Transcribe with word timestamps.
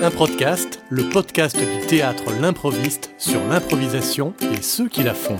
Un 0.00 0.10
podcast, 0.10 0.80
le 0.90 1.02
podcast 1.04 1.56
du 1.56 1.86
théâtre 1.86 2.24
L'improviste 2.40 3.10
sur 3.18 3.40
l'improvisation 3.48 4.32
et 4.52 4.62
ceux 4.62 4.88
qui 4.88 5.02
la 5.02 5.14
font. 5.14 5.36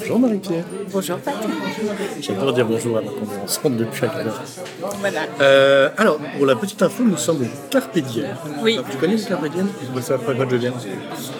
Bonjour 0.00 0.18
Marie-Pierre. 0.20 0.64
Bonjour 0.92 1.18
Patrick. 1.18 1.50
J'adore 2.20 2.52
dire 2.52 2.66
bonjour 2.66 2.98
alors 2.98 3.12
qu'on 3.14 3.26
est 3.26 3.42
ensemble 3.42 3.76
depuis 3.76 4.02
d'heure. 4.02 4.42
Voilà. 5.00 5.20
Euh, 5.40 5.90
alors, 5.96 6.18
pour 6.36 6.46
la 6.46 6.56
petite 6.56 6.80
info, 6.82 7.02
nous 7.02 7.16
sommes 7.16 7.42
au 7.42 7.70
Carpe 7.70 7.98
Diem. 7.98 8.26
Oui. 8.62 8.78
Tu 8.90 8.96
connais 8.98 9.16
le 9.16 9.22
Carpe 9.22 9.48
Diem 9.48 9.68
Je 9.94 10.00
sais 10.00 10.16
pas 10.16 10.34
quoi 10.34 10.46
je 10.48 10.56
viens. 10.56 10.74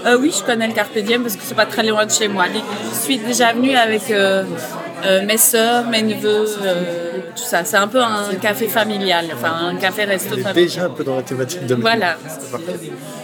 Euh, 0.06 0.18
oui, 0.20 0.34
je 0.36 0.44
connais 0.44 0.66
le 0.66 0.74
Carpe 0.74 0.98
Diem 0.98 1.22
parce 1.22 1.36
que 1.36 1.42
c'est 1.44 1.54
pas 1.54 1.66
très 1.66 1.86
loin 1.86 2.06
de 2.06 2.10
chez 2.10 2.28
moi. 2.28 2.46
Je 2.90 2.94
suis 2.94 3.18
déjà 3.18 3.52
venue 3.52 3.74
avec 3.74 4.10
euh, 4.10 4.44
euh, 5.04 5.24
mes 5.24 5.36
sœurs, 5.36 5.88
mes 5.88 6.02
neveux, 6.02 6.46
euh, 6.62 7.07
tout 7.38 7.44
ça. 7.48 7.64
C'est 7.64 7.76
un 7.76 7.88
peu 7.88 8.02
un 8.02 8.34
café 8.40 8.68
familial, 8.68 9.26
enfin 9.34 9.52
un 9.68 9.76
café-resto 9.76 10.30
familial. 10.30 10.54
Déjà 10.54 10.84
un 10.84 10.90
peu 10.90 11.04
dans 11.04 11.16
la 11.16 11.22
thématique 11.22 11.66
de 11.66 11.74
Voilà. 11.74 12.16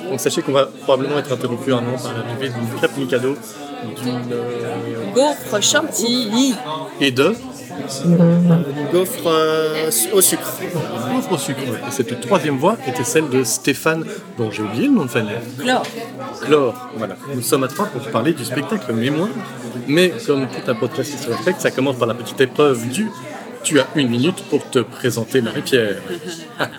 Donc 0.09 0.21
sachez 0.21 0.43
qu'on 0.43 0.53
va 0.53 0.69
probablement 0.85 1.19
être 1.19 1.33
interrompu 1.33 1.73
un 1.73 1.79
an 1.79 1.97
par 2.03 2.13
l'arrivée 2.13 2.49
d'une 2.51 2.69
crêpe 2.79 2.97
Mikado, 2.97 3.37
d'une 4.03 4.33
euh, 4.33 5.13
Gaufre 5.15 5.63
chantilly. 5.63 6.55
et 7.01 7.11
de? 7.11 7.35
Gaufre 8.93 9.27
euh, 9.27 9.91
au 10.13 10.21
sucre. 10.21 10.53
gaufre 11.13 11.33
au 11.33 11.39
sucre. 11.39 11.61
Et 11.89 11.91
cette 11.91 12.21
troisième 12.21 12.57
voix 12.57 12.77
était 12.87 13.03
celle 13.05 13.29
de 13.29 13.43
Stéphane, 13.43 14.05
dont 14.39 14.51
j'ai 14.51 14.63
oublié 14.63 14.87
le 14.87 14.93
nom 14.95 15.05
de 15.05 15.11
famille. 15.11 15.33
Chlore. 15.59 15.83
Chlore. 16.43 16.89
Voilà. 16.97 17.17
Nous 17.35 17.43
sommes 17.43 17.65
à 17.65 17.69
trois 17.69 17.87
pour 17.87 18.01
parler 18.11 18.33
du 18.33 18.45
spectacle 18.45 18.93
Mémoire. 18.93 19.29
Mais 19.89 20.13
comme 20.27 20.47
tout 20.47 20.71
un 20.71 20.75
podcast 20.75 21.11
qui 21.11 21.19
se 21.19 21.29
respecte, 21.31 21.61
ça 21.61 21.71
commence 21.71 21.97
par 21.97 22.07
la 22.07 22.15
petite 22.15 22.41
épreuve 22.41 22.89
du 22.89 23.09
Tu 23.65 23.81
as 23.81 23.87
une 23.97 24.09
minute 24.09 24.43
pour 24.51 24.69
te 24.69 24.79
présenter 24.79 25.41
Marie-Pierre. 25.41 25.97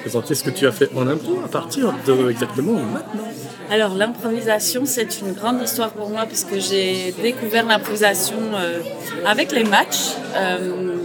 présenter 0.00 0.34
ce 0.34 0.42
que 0.42 0.50
tu 0.50 0.66
as 0.66 0.72
fait 0.72 0.88
en 0.96 1.06
impro 1.06 1.40
à 1.44 1.48
partir 1.48 1.92
de 2.06 2.30
exactement 2.30 2.72
maintenant. 2.72 3.28
Alors 3.70 3.94
l'improvisation, 3.94 4.82
c'est 4.86 5.20
une 5.20 5.32
grande 5.32 5.60
histoire 5.62 5.90
pour 5.90 6.08
moi 6.08 6.24
puisque 6.24 6.58
j'ai 6.58 7.14
découvert 7.20 7.66
l'improvisation 7.66 8.38
euh, 8.54 8.80
avec 9.26 9.52
les 9.52 9.64
matchs 9.64 10.14
euh, 10.34 10.96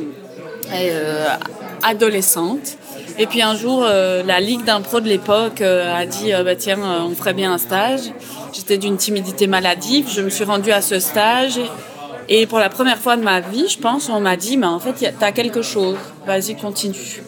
et, 0.74 0.92
euh, 0.92 1.26
adolescente. 1.84 2.78
Et 3.20 3.28
puis 3.28 3.42
un 3.42 3.56
jour, 3.56 3.84
euh, 3.86 4.24
la 4.24 4.40
ligue 4.40 4.64
d'impro 4.64 5.02
de 5.02 5.10
l'époque 5.10 5.60
a 5.60 6.06
dit 6.06 6.32
bah, 6.46 6.56
tiens, 6.56 6.80
on 7.06 7.14
ferait 7.14 7.34
bien 7.34 7.52
un 7.52 7.58
stage. 7.58 8.14
J'étais 8.54 8.78
d'une 8.78 8.96
timidité 8.96 9.48
maladive. 9.48 10.08
Je 10.10 10.22
me 10.22 10.30
suis 10.30 10.46
rendue 10.46 10.72
à 10.72 10.82
ce 10.82 11.00
stage. 11.00 11.60
Et, 12.36 12.48
pour 12.48 12.58
la 12.58 12.70
première 12.70 12.98
fois 12.98 13.16
de 13.16 13.22
ma 13.22 13.42
vie, 13.42 13.70
je 13.70 13.78
pense, 13.78 14.10
on 14.10 14.20
m'a 14.20 14.36
dit 14.36 14.58
mais 14.58 14.66
en 14.66 14.80
fait, 14.80 14.94
tu 14.94 15.24
as 15.24 15.32
quelque 15.32 15.62
chose. 15.62 15.98
Vas-y, 16.26 16.56
continue. 16.56 17.22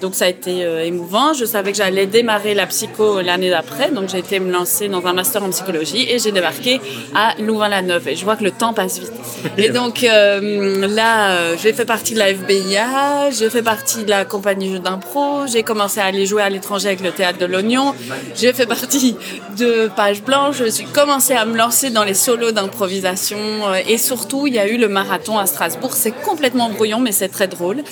Donc 0.00 0.14
ça 0.14 0.26
a 0.26 0.28
été 0.28 0.64
euh, 0.64 0.84
émouvant. 0.84 1.32
Je 1.32 1.44
savais 1.44 1.72
que 1.72 1.78
j'allais 1.78 2.06
démarrer 2.06 2.54
la 2.54 2.66
psycho 2.66 3.20
l'année 3.20 3.50
d'après. 3.50 3.90
Donc 3.90 4.08
j'ai 4.08 4.18
été 4.18 4.40
me 4.40 4.52
lancer 4.52 4.88
dans 4.88 5.06
un 5.06 5.12
master 5.12 5.42
en 5.42 5.50
psychologie 5.50 6.06
et 6.08 6.18
j'ai 6.18 6.32
débarqué 6.32 6.80
à 7.14 7.34
Louvain-la-Neuve. 7.38 8.08
Et 8.08 8.16
je 8.16 8.24
vois 8.24 8.36
que 8.36 8.44
le 8.44 8.50
temps 8.50 8.72
passe 8.72 8.98
vite. 8.98 9.12
Et 9.58 9.68
donc 9.80 10.04
euh, 10.04 10.86
là, 10.88 11.30
euh, 11.30 11.56
j'ai 11.60 11.72
fait 11.72 11.84
partie 11.84 12.14
de 12.14 12.18
la 12.18 12.34
FBIA, 12.34 13.30
j'ai 13.30 13.50
fait 13.50 13.62
partie 13.62 14.04
de 14.04 14.10
la 14.10 14.24
compagnie 14.24 14.72
Jeux 14.72 14.78
d'impro, 14.78 15.46
j'ai 15.46 15.62
commencé 15.62 16.00
à 16.00 16.04
aller 16.04 16.26
jouer 16.26 16.42
à 16.42 16.50
l'étranger 16.50 16.88
avec 16.88 17.00
le 17.00 17.10
théâtre 17.10 17.38
de 17.38 17.46
l'Oignon, 17.46 17.94
j'ai 18.34 18.52
fait 18.52 18.66
partie 18.66 19.16
de 19.58 19.90
Page 19.94 20.22
Blanche, 20.22 20.56
je 20.58 20.70
suis 20.70 20.84
commencé 20.84 21.34
à 21.34 21.44
me 21.44 21.56
lancer 21.56 21.90
dans 21.90 22.04
les 22.04 22.14
solos 22.14 22.52
d'improvisation 22.52 23.38
euh, 23.38 23.80
et 23.86 23.98
surtout 23.98 24.46
il 24.46 24.54
y 24.54 24.58
a 24.58 24.68
eu 24.68 24.76
le 24.76 24.88
marathon 24.88 25.38
à 25.38 25.46
Strasbourg. 25.46 25.94
C'est 25.94 26.12
complètement 26.12 26.70
brouillon 26.70 27.00
mais 27.00 27.12
c'est 27.12 27.28
très 27.28 27.48
drôle. 27.48 27.82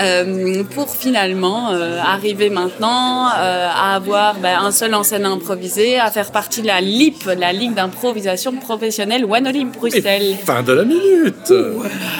Euh, 0.00 0.64
pour 0.64 0.94
finalement 0.94 1.55
euh, 1.70 1.98
arriver 2.00 2.50
maintenant 2.50 3.28
euh, 3.28 3.68
à 3.68 3.94
avoir 3.94 4.34
ben, 4.34 4.58
un 4.60 4.70
seul 4.70 4.94
en 4.94 5.02
scène 5.02 5.24
improvisé, 5.24 5.98
à 5.98 6.10
faire 6.10 6.30
partie 6.30 6.62
de 6.62 6.66
la 6.66 6.80
LIP, 6.80 7.24
la 7.38 7.52
Ligue 7.52 7.74
d'improvisation 7.74 8.52
professionnelle 8.56 9.24
One 9.24 9.46
Olympe 9.46 9.76
Bruxelles. 9.76 10.36
Fin 10.44 10.62
de 10.62 10.72
la 10.72 10.84
minute 10.84 11.52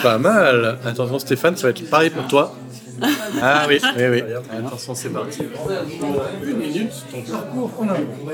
Pas 0.02 0.18
mal 0.18 0.78
Attention 0.84 1.18
Stéphane, 1.18 1.56
ça 1.56 1.64
va 1.64 1.70
être 1.70 1.88
pareil 1.88 2.10
pour 2.10 2.26
toi. 2.26 2.54
Ah 3.42 3.66
oui, 3.68 3.78
oui, 3.96 4.02
oui. 4.10 4.22
Attention, 4.66 4.94
c'est 4.94 5.08
parti. 5.10 5.40
Une 6.44 6.56
minute, 6.56 6.90
ton 7.10 7.22
parcours 7.32 7.70
en 7.78 7.88
impro. 7.88 8.30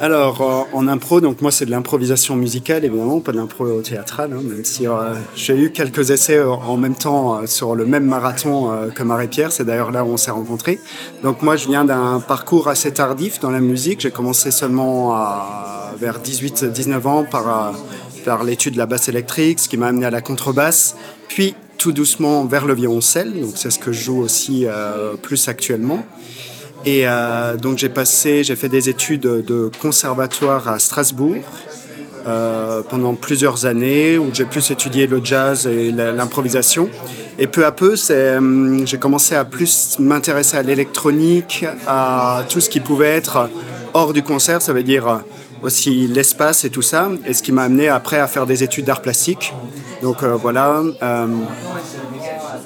Alors, 0.00 0.40
euh, 0.40 0.76
en 0.76 0.88
impro, 0.88 1.20
donc 1.20 1.40
moi 1.42 1.50
c'est 1.50 1.66
de 1.66 1.70
l'improvisation 1.70 2.36
musicale, 2.36 2.84
évidemment, 2.84 3.20
pas 3.20 3.32
de 3.32 3.38
l'impro 3.38 3.80
théâtrale, 3.82 4.32
hein, 4.32 4.40
même 4.42 4.64
si 4.64 4.86
euh, 4.86 5.14
j'ai 5.34 5.56
eu 5.56 5.70
quelques 5.72 6.10
essais 6.10 6.36
euh, 6.38 6.50
en 6.50 6.76
même 6.76 6.94
temps 6.94 7.36
euh, 7.36 7.46
sur 7.46 7.74
le 7.74 7.86
même 7.86 8.04
marathon 8.04 8.72
euh, 8.72 8.88
que 8.90 9.02
Marie-Pierre, 9.02 9.52
c'est 9.52 9.64
d'ailleurs 9.64 9.90
là 9.90 10.04
où 10.04 10.08
on 10.08 10.16
s'est 10.16 10.30
rencontrés. 10.30 10.78
Donc 11.22 11.42
moi 11.42 11.56
je 11.56 11.66
viens 11.68 11.84
d'un 11.84 12.20
parcours 12.20 12.68
assez 12.68 12.92
tardif 12.92 13.40
dans 13.40 13.50
la 13.50 13.60
musique, 13.60 14.00
j'ai 14.00 14.10
commencé 14.10 14.50
seulement 14.50 15.14
à, 15.14 15.92
vers 15.98 16.20
18-19 16.20 17.06
ans 17.06 17.24
par, 17.24 17.48
euh, 17.48 17.72
par 18.24 18.44
l'étude 18.44 18.74
de 18.74 18.78
la 18.78 18.86
basse 18.86 19.08
électrique, 19.08 19.60
ce 19.60 19.68
qui 19.68 19.76
m'a 19.76 19.88
amené 19.88 20.06
à 20.06 20.10
la 20.10 20.20
contrebasse, 20.20 20.96
puis 21.28 21.54
tout 21.80 21.92
doucement 21.92 22.44
vers 22.44 22.66
le 22.66 22.74
violoncelle, 22.74 23.32
donc 23.40 23.52
c'est 23.54 23.70
ce 23.70 23.78
que 23.78 23.90
je 23.90 24.02
joue 24.02 24.20
aussi 24.20 24.66
euh, 24.66 25.14
plus 25.14 25.48
actuellement. 25.48 26.04
Et 26.84 27.08
euh, 27.08 27.56
donc 27.56 27.78
j'ai 27.78 27.88
passé, 27.88 28.44
j'ai 28.44 28.54
fait 28.54 28.68
des 28.68 28.90
études 28.90 29.22
de 29.22 29.70
conservatoire 29.80 30.68
à 30.68 30.78
Strasbourg 30.78 31.42
euh, 32.26 32.82
pendant 32.82 33.14
plusieurs 33.14 33.64
années 33.64 34.18
où 34.18 34.28
j'ai 34.30 34.44
plus 34.44 34.70
étudié 34.70 35.06
le 35.06 35.24
jazz 35.24 35.66
et 35.66 35.90
l'improvisation. 35.90 36.90
Et 37.38 37.46
peu 37.46 37.64
à 37.64 37.72
peu, 37.72 37.94
j'ai 38.84 38.98
commencé 38.98 39.34
à 39.34 39.46
plus 39.46 39.98
m'intéresser 39.98 40.58
à 40.58 40.62
l'électronique, 40.62 41.64
à 41.86 42.44
tout 42.50 42.60
ce 42.60 42.68
qui 42.68 42.80
pouvait 42.80 43.16
être 43.16 43.48
hors 43.94 44.12
du 44.12 44.22
concert, 44.22 44.60
ça 44.60 44.74
veut 44.74 44.82
dire 44.82 45.22
aussi 45.62 46.06
l'espace 46.06 46.66
et 46.66 46.70
tout 46.70 46.82
ça. 46.82 47.08
Et 47.26 47.32
ce 47.32 47.42
qui 47.42 47.52
m'a 47.52 47.62
amené 47.62 47.88
après 47.88 48.18
à 48.18 48.26
faire 48.26 48.44
des 48.44 48.62
études 48.62 48.84
d'art 48.84 49.00
plastique. 49.00 49.54
Donc 50.02 50.22
euh, 50.22 50.34
voilà. 50.36 50.82
euh, 51.02 51.26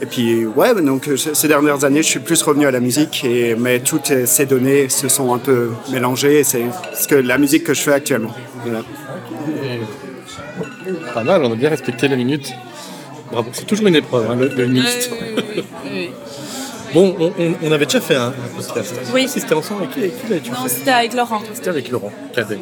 et 0.00 0.06
puis, 0.06 0.45
ouais, 0.47 0.75
donc 0.83 1.09
euh, 1.09 1.17
ces 1.17 1.49
dernières 1.49 1.84
années, 1.84 2.03
je 2.03 2.09
suis 2.09 2.21
plus 2.21 2.43
revenu 2.43 2.67
à 2.67 2.71
la 2.71 2.81
musique, 2.81 3.25
et, 3.25 3.55
mais 3.55 3.81
toutes 3.81 4.12
ces 4.27 4.47
données 4.47 4.89
se 4.89 5.09
sont 5.09 5.33
un 5.34 5.39
peu 5.39 5.71
mélangées, 5.91 6.41
et 6.41 6.44
c'est 6.44 6.65
ce 6.94 7.09
que 7.09 7.15
la 7.15 7.39
musique 7.39 7.65
que 7.65 7.75
je 7.75 7.81
fais 7.83 7.93
actuellement. 7.93 8.34
Voilà. 8.65 8.83
Pas 11.12 11.25
mal, 11.25 11.44
on 11.44 11.53
a 11.53 11.56
bien 11.56 11.71
respecté 11.71 12.09
la 12.09 12.17
minute. 12.17 12.53
Bravo, 13.31 13.49
c'est 13.53 13.67
toujours 13.67 13.87
une 13.87 13.97
épreuve, 13.97 14.31
hein, 14.31 14.37
le, 14.37 14.49
le 14.49 14.67
minute. 14.67 15.11
Oui, 15.12 15.19
oui, 15.37 15.43
oui, 15.56 15.65
oui. 15.93 16.11
Bon, 16.94 17.15
on, 17.19 17.25
on- 17.43 17.55
on 17.62 17.72
avait 17.72 17.84
déjà 17.87 18.00
fait 18.00 18.15
un, 18.15 18.32
podcast. 18.56 18.94
Oui. 19.12 19.28
Si 19.28 19.41
c'était 19.41 19.55
ensemble, 19.55 19.82
avec 19.82 19.94
qui, 19.94 19.99
avec 20.00 20.12
qui 20.21 20.28
l'avais-tu 20.31 20.50
Non, 20.50 20.56
c'était 20.69 20.91
avec 20.93 21.12
Laurent. 21.15 21.43
C'était 21.53 21.71
avec 21.71 21.91
Laurent 21.91 22.12
Cadet. 22.34 22.59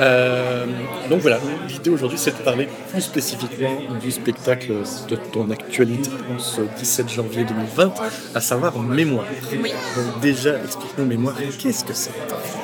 Euh, 0.00 0.64
donc 1.08 1.20
voilà, 1.20 1.38
l'idée 1.68 1.90
aujourd'hui 1.90 2.18
c'est 2.18 2.30
de 2.36 2.42
parler 2.42 2.68
plus 2.90 3.02
spécifiquement 3.02 3.76
du 4.00 4.10
spectacle 4.10 4.72
de 5.08 5.16
ton 5.16 5.50
actualité 5.50 6.10
ce 6.38 6.62
17 6.78 7.08
janvier 7.10 7.44
2020, 7.44 7.92
à 8.34 8.40
savoir 8.40 8.78
Mémoire. 8.78 9.26
Oui. 9.52 9.72
Donc 9.96 10.20
déjà, 10.22 10.54
explique-nous 10.64 11.04
Mémoire, 11.04 11.34
qu'est-ce 11.58 11.84
que 11.84 11.92
c'est 11.94 12.12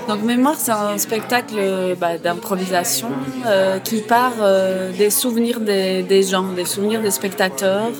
Donc 0.08 0.22
Mémoire, 0.22 0.56
c'est 0.58 0.70
un 0.72 0.96
spectacle 0.98 1.56
bah, 2.00 2.16
d'improvisation 2.18 3.08
euh, 3.46 3.78
qui 3.80 4.00
part 4.00 4.32
euh, 4.40 4.92
des 4.96 5.10
souvenirs 5.10 5.60
des, 5.60 6.02
des 6.02 6.22
gens, 6.22 6.44
des 6.52 6.64
souvenirs 6.64 7.02
des 7.02 7.10
spectateurs. 7.10 7.90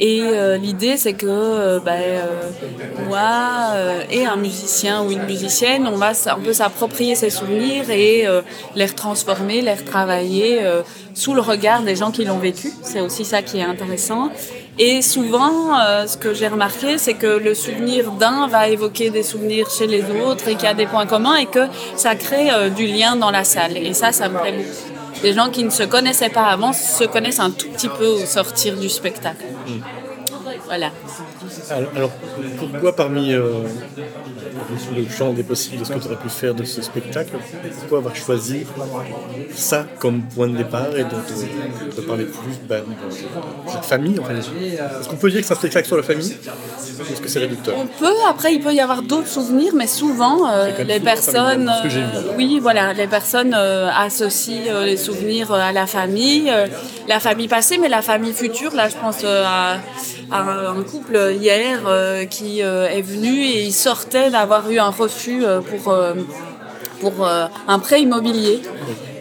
Et 0.00 0.22
euh, 0.22 0.56
l'idée, 0.56 0.96
c'est 0.96 1.12
que 1.12 1.78
bah, 1.78 1.92
moi 3.08 3.72
euh, 3.74 4.02
et 4.10 4.26
un 4.26 4.36
musicien 4.36 5.02
ou 5.02 5.10
une 5.10 5.24
musicienne, 5.24 5.86
on 5.86 5.96
va 5.96 6.12
un 6.26 6.40
peu 6.40 6.52
s'approprier 6.52 7.14
ces 7.14 7.30
souvenirs 7.30 7.90
et 7.90 8.26
euh, 8.26 8.42
les 8.74 8.86
retransformer, 8.86 9.60
les 9.62 9.74
retravailler 9.74 10.62
euh, 10.62 10.82
sous 11.14 11.34
le 11.34 11.40
regard 11.40 11.82
des 11.82 11.96
gens 11.96 12.10
qui 12.10 12.24
l'ont 12.24 12.38
vécu. 12.38 12.72
C'est 12.82 13.00
aussi 13.00 13.24
ça 13.24 13.42
qui 13.42 13.58
est 13.58 13.62
intéressant. 13.62 14.30
Et 14.78 15.02
souvent, 15.02 15.78
euh, 15.78 16.06
ce 16.06 16.16
que 16.16 16.34
j'ai 16.34 16.48
remarqué, 16.48 16.98
c'est 16.98 17.14
que 17.14 17.26
le 17.26 17.54
souvenir 17.54 18.10
d'un 18.12 18.48
va 18.48 18.68
évoquer 18.68 19.10
des 19.10 19.22
souvenirs 19.22 19.70
chez 19.70 19.86
les 19.86 20.02
autres 20.02 20.48
et 20.48 20.56
qu'il 20.56 20.64
y 20.64 20.66
a 20.66 20.74
des 20.74 20.86
points 20.86 21.06
communs 21.06 21.36
et 21.36 21.46
que 21.46 21.66
ça 21.94 22.16
crée 22.16 22.50
euh, 22.50 22.70
du 22.70 22.86
lien 22.86 23.14
dans 23.14 23.30
la 23.30 23.44
salle. 23.44 23.76
Et 23.76 23.94
ça, 23.94 24.10
ça 24.10 24.28
me 24.28 24.38
plaît 24.40 24.52
beaucoup. 24.52 25.22
Des 25.22 25.32
gens 25.32 25.48
qui 25.48 25.62
ne 25.62 25.70
se 25.70 25.84
connaissaient 25.84 26.28
pas 26.28 26.46
avant 26.46 26.72
se 26.72 27.04
connaissent 27.04 27.38
un 27.38 27.50
tout 27.50 27.68
petit 27.68 27.88
peu 27.88 28.06
au 28.06 28.26
sortir 28.26 28.76
du 28.76 28.88
spectacle. 28.88 29.44
Voilà. 30.66 30.90
Alors, 31.70 31.90
alors, 31.96 32.12
pourquoi 32.56 32.94
parmi 32.96 33.32
euh, 33.32 33.64
le 34.94 35.08
champ 35.08 35.32
des 35.32 35.42
possibles 35.42 35.78
de 35.78 35.84
ce 35.84 35.90
que 35.92 35.98
tu 35.98 36.06
aurais 36.06 36.16
pu 36.16 36.28
faire 36.28 36.54
de 36.54 36.64
ce 36.64 36.82
spectacle, 36.82 37.38
pourquoi 37.74 37.98
avoir 37.98 38.14
choisi 38.16 38.64
ça 39.54 39.86
comme 39.98 40.22
point 40.22 40.48
de 40.48 40.56
départ 40.56 40.96
et 40.96 41.04
de, 41.04 41.10
de- 41.10 41.94
de 41.96 42.00
parler 42.02 42.24
plus 42.24 42.58
ben, 42.68 42.82
de 42.84 43.68
cette 43.70 43.84
famille 43.84 44.18
en 44.18 44.24
fait? 44.24 44.34
Est-ce 44.38 45.08
qu'on 45.08 45.16
peut 45.16 45.30
dire 45.30 45.40
que 45.40 45.46
c'est 45.46 45.52
un 45.54 45.56
spectacle 45.56 45.86
sur 45.86 45.96
la 45.96 46.02
famille? 46.02 46.34
Est-ce 47.10 47.20
que 47.20 47.28
c'est 47.28 47.38
réducteur? 47.40 47.74
On 47.78 47.86
peut, 47.86 48.12
après, 48.28 48.54
il 48.54 48.60
peut 48.60 48.72
y 48.72 48.80
avoir 48.80 49.02
d'autres 49.02 49.28
souvenirs, 49.28 49.72
mais 49.74 49.86
souvent, 49.86 50.48
euh, 50.50 50.70
les 50.84 51.00
personnes. 51.00 51.68
euh, 51.68 52.32
oui, 52.36 52.58
voilà, 52.60 52.92
les 52.92 53.06
personnes 53.06 53.54
associent 53.54 54.80
les 54.84 54.96
souvenirs 54.96 55.52
à 55.52 55.72
la 55.72 55.86
famille, 55.86 56.52
la 57.08 57.20
famille 57.20 57.48
passée, 57.48 57.78
mais 57.78 57.88
la 57.88 58.02
famille 58.02 58.32
future. 58.32 58.74
Là, 58.74 58.88
je 58.88 58.96
pense 58.96 59.22
à, 59.24 59.78
à 60.30 60.40
un 60.70 60.82
couple 60.82 61.33
hier 61.34 61.80
qui 62.30 62.60
est 62.60 63.02
venu 63.02 63.44
et 63.44 63.64
il 63.64 63.72
sortait 63.72 64.30
d'avoir 64.30 64.70
eu 64.70 64.78
un 64.78 64.90
refus 64.90 65.42
pour 65.70 65.96
pour 67.00 67.26
un 67.26 67.78
prêt 67.78 68.02
immobilier. 68.02 68.62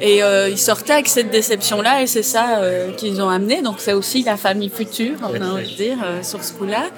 Et 0.05 0.21
euh, 0.21 0.49
ils 0.49 0.59
sortaient 0.59 0.91
avec 0.91 1.07
cette 1.07 1.31
déception-là 1.31 2.01
et 2.01 2.07
c'est 2.07 2.23
ça 2.23 2.57
euh, 2.57 2.91
qu'ils 2.91 3.21
ont 3.21 3.29
amené. 3.29 3.61
Donc 3.61 3.75
c'est 3.77 3.93
aussi 3.93 4.21
la 4.21 4.35
famille 4.35 4.69
future, 4.69 5.15
on 5.21 5.41
a 5.41 5.45
envie 5.45 5.71
de 5.71 5.75
dire, 5.77 5.97
euh, 6.03 6.21
sur 6.21 6.43
ce 6.43 6.51
coup-là. 6.51 6.89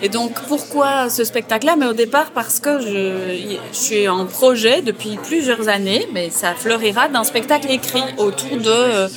et 0.00 0.08
donc 0.08 0.34
pourquoi 0.46 1.10
ce 1.10 1.24
spectacle-là? 1.24 1.74
Mais 1.76 1.86
au 1.86 1.94
départ 1.94 2.30
parce 2.30 2.60
que 2.60 2.80
je, 2.80 3.56
suis 3.72 4.06
en 4.06 4.26
projet 4.26 4.82
depuis 4.82 5.18
plusieurs 5.20 5.68
années, 5.68 6.06
mais 6.12 6.30
ça 6.30 6.54
fleurira 6.54 7.08
d'un 7.08 7.24
spectacle 7.24 7.68
écrit 7.70 8.04
autour 8.18 8.58
de 8.58 9.08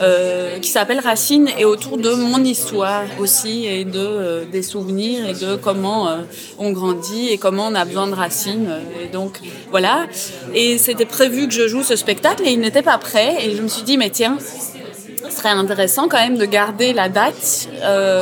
euh, 0.00 0.58
qui 0.58 0.70
s'appelle 0.70 1.00
Racine 1.00 1.48
et 1.58 1.64
autour 1.64 1.98
de 1.98 2.10
mon 2.10 2.42
histoire 2.42 3.04
aussi 3.20 3.66
et 3.66 3.84
de 3.84 3.98
euh, 3.98 4.44
des 4.44 4.62
souvenirs 4.62 5.28
et 5.28 5.34
de 5.34 5.56
comment 5.56 6.08
euh, 6.08 6.22
on 6.58 6.72
grandit 6.72 7.28
et 7.28 7.38
comment 7.38 7.68
on 7.68 7.74
a 7.74 7.84
besoin 7.84 8.08
de 8.08 8.14
racines. 8.14 8.68
Et 9.02 9.06
donc 9.06 9.38
voilà. 9.70 10.06
Et 10.52 10.78
c'était 10.78 11.04
prévu 11.04 11.46
que 11.46 11.54
je 11.54 11.68
joue 11.68 11.82
ce 11.82 11.96
spectacle 11.96 12.42
et 12.44 12.52
il 12.52 12.60
n'était 12.60 12.82
pas 12.82 12.98
prêt. 12.98 13.36
Et 13.46 13.56
je 13.56 13.62
me 13.62 13.68
suis 13.68 13.82
dit 13.82 13.96
mais 13.96 14.10
tiens 14.10 14.36
ce 14.38 15.40
serait 15.40 15.50
intéressant 15.50 16.08
quand 16.08 16.18
même 16.18 16.38
de 16.38 16.44
garder 16.44 16.92
la 16.92 17.08
date. 17.08 17.68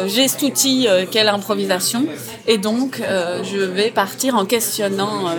J'ai 0.06 0.28
cet 0.28 0.42
outil 0.42 0.86
qu'est 1.10 1.24
l'improvisation 1.24 2.06
et 2.46 2.58
donc 2.58 3.00
euh, 3.00 3.42
je 3.44 3.58
vais 3.58 3.90
partir 3.90 4.34
en 4.36 4.44
questionnant 4.44 5.30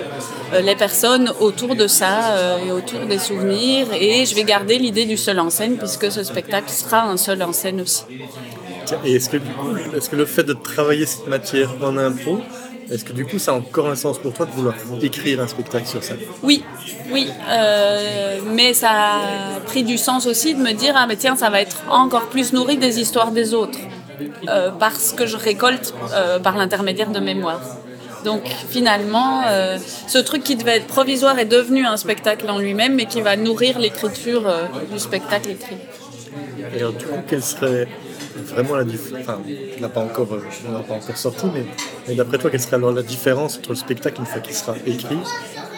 les 0.61 0.75
personnes 0.75 1.31
autour 1.39 1.75
de 1.75 1.87
ça 1.87 2.37
et 2.65 2.71
autour 2.71 3.01
des 3.07 3.19
souvenirs 3.19 3.87
et 3.93 4.25
je 4.25 4.35
vais 4.35 4.43
garder 4.43 4.77
l'idée 4.77 5.05
du 5.05 5.17
seul 5.17 5.39
en 5.39 5.49
scène 5.49 5.77
puisque 5.77 6.11
ce 6.11 6.23
spectacle 6.23 6.69
sera 6.69 7.03
un 7.03 7.17
seul 7.17 7.41
en 7.41 7.53
scène 7.53 7.81
aussi. 7.81 8.03
Et 9.05 9.15
est-ce 9.15 9.29
que, 9.29 9.37
est-ce 9.95 10.09
que 10.09 10.15
le 10.15 10.25
fait 10.25 10.43
de 10.43 10.53
travailler 10.53 11.05
cette 11.05 11.27
matière 11.27 11.73
en 11.81 11.97
impro, 11.97 12.41
est-ce 12.91 13.05
que 13.05 13.13
du 13.13 13.25
coup, 13.25 13.39
ça 13.39 13.51
a 13.51 13.55
encore 13.55 13.87
un 13.87 13.95
sens 13.95 14.19
pour 14.19 14.33
toi 14.33 14.45
de 14.45 14.51
vouloir 14.51 14.75
écrire 15.01 15.41
un 15.41 15.47
spectacle 15.47 15.87
sur 15.87 16.03
ça? 16.03 16.15
Oui, 16.41 16.63
oui. 17.11 17.27
Euh, 17.49 18.39
mais 18.53 18.73
ça 18.73 18.89
a 18.91 19.59
pris 19.65 19.83
du 19.83 19.97
sens 19.97 20.27
aussi 20.27 20.53
de 20.53 20.59
me 20.59 20.73
dire 20.73 20.93
ah 20.95 21.05
mais 21.07 21.15
tiens, 21.15 21.35
ça 21.35 21.49
va 21.49 21.61
être 21.61 21.83
encore 21.89 22.27
plus 22.27 22.53
nourri 22.53 22.77
des 22.77 22.99
histoires 22.99 23.31
des 23.31 23.53
autres 23.53 23.79
euh, 24.47 24.71
parce 24.71 25.13
que 25.13 25.25
je 25.25 25.37
récolte 25.37 25.93
euh, 26.13 26.39
par 26.39 26.57
l'intermédiaire 26.57 27.11
de 27.11 27.19
mémoire. 27.19 27.61
Donc 28.23 28.43
finalement, 28.69 29.41
ce 30.07 30.17
truc 30.17 30.43
qui 30.45 30.55
devait 30.55 30.77
être 30.77 30.87
provisoire 30.87 31.39
est 31.39 31.45
devenu 31.45 31.85
un 31.85 31.97
spectacle 31.97 32.49
en 32.49 32.57
lui-même, 32.57 32.95
mais 32.95 33.05
qui 33.05 33.19
va 33.19 33.35
nourrir 33.35 33.79
l'écriture 33.79 34.49
du 34.89 34.97
spectacle 34.97 35.49
écrit. 35.49 35.75
Et 36.73 36.79
alors, 36.79 36.93
du 36.93 37.05
coup, 37.05 37.19
quel 37.27 37.43
serait 37.43 37.87
vraiment 38.47 38.75
la 38.75 38.83
différence 38.83 39.21
Enfin, 39.21 39.41
n'a 39.79 39.89
pas 39.89 40.01
encore, 40.01 40.33
euh, 40.33 40.79
pas 40.87 40.95
encore 40.95 41.17
sorti, 41.17 41.45
mais, 42.07 42.15
d'après 42.15 42.37
toi, 42.37 42.49
quelle 42.49 42.59
serait 42.59 42.77
alors 42.77 42.91
la 42.91 43.03
différence 43.03 43.57
entre 43.57 43.69
le 43.69 43.75
spectacle 43.75 44.19
une 44.19 44.25
fois 44.25 44.41
qu'il 44.41 44.55
sera 44.55 44.75
écrit 44.85 45.19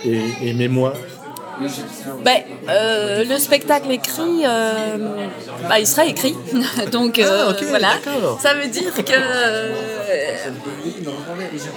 et 0.04 0.54
mémoire? 0.54 0.94
Ben, 2.24 2.38
euh, 2.70 3.24
le 3.24 3.38
spectacle 3.38 3.92
écrit, 3.92 4.46
euh, 4.46 4.98
ben, 5.70 5.78
il 5.80 5.88
sera 5.88 6.06
écrit. 6.06 6.36
Donc 6.92 7.20
ah, 7.20 7.54
voilà. 7.70 7.94
Ça 8.40 8.54
veut 8.54 8.68
dire 8.68 8.94
que 8.94 9.14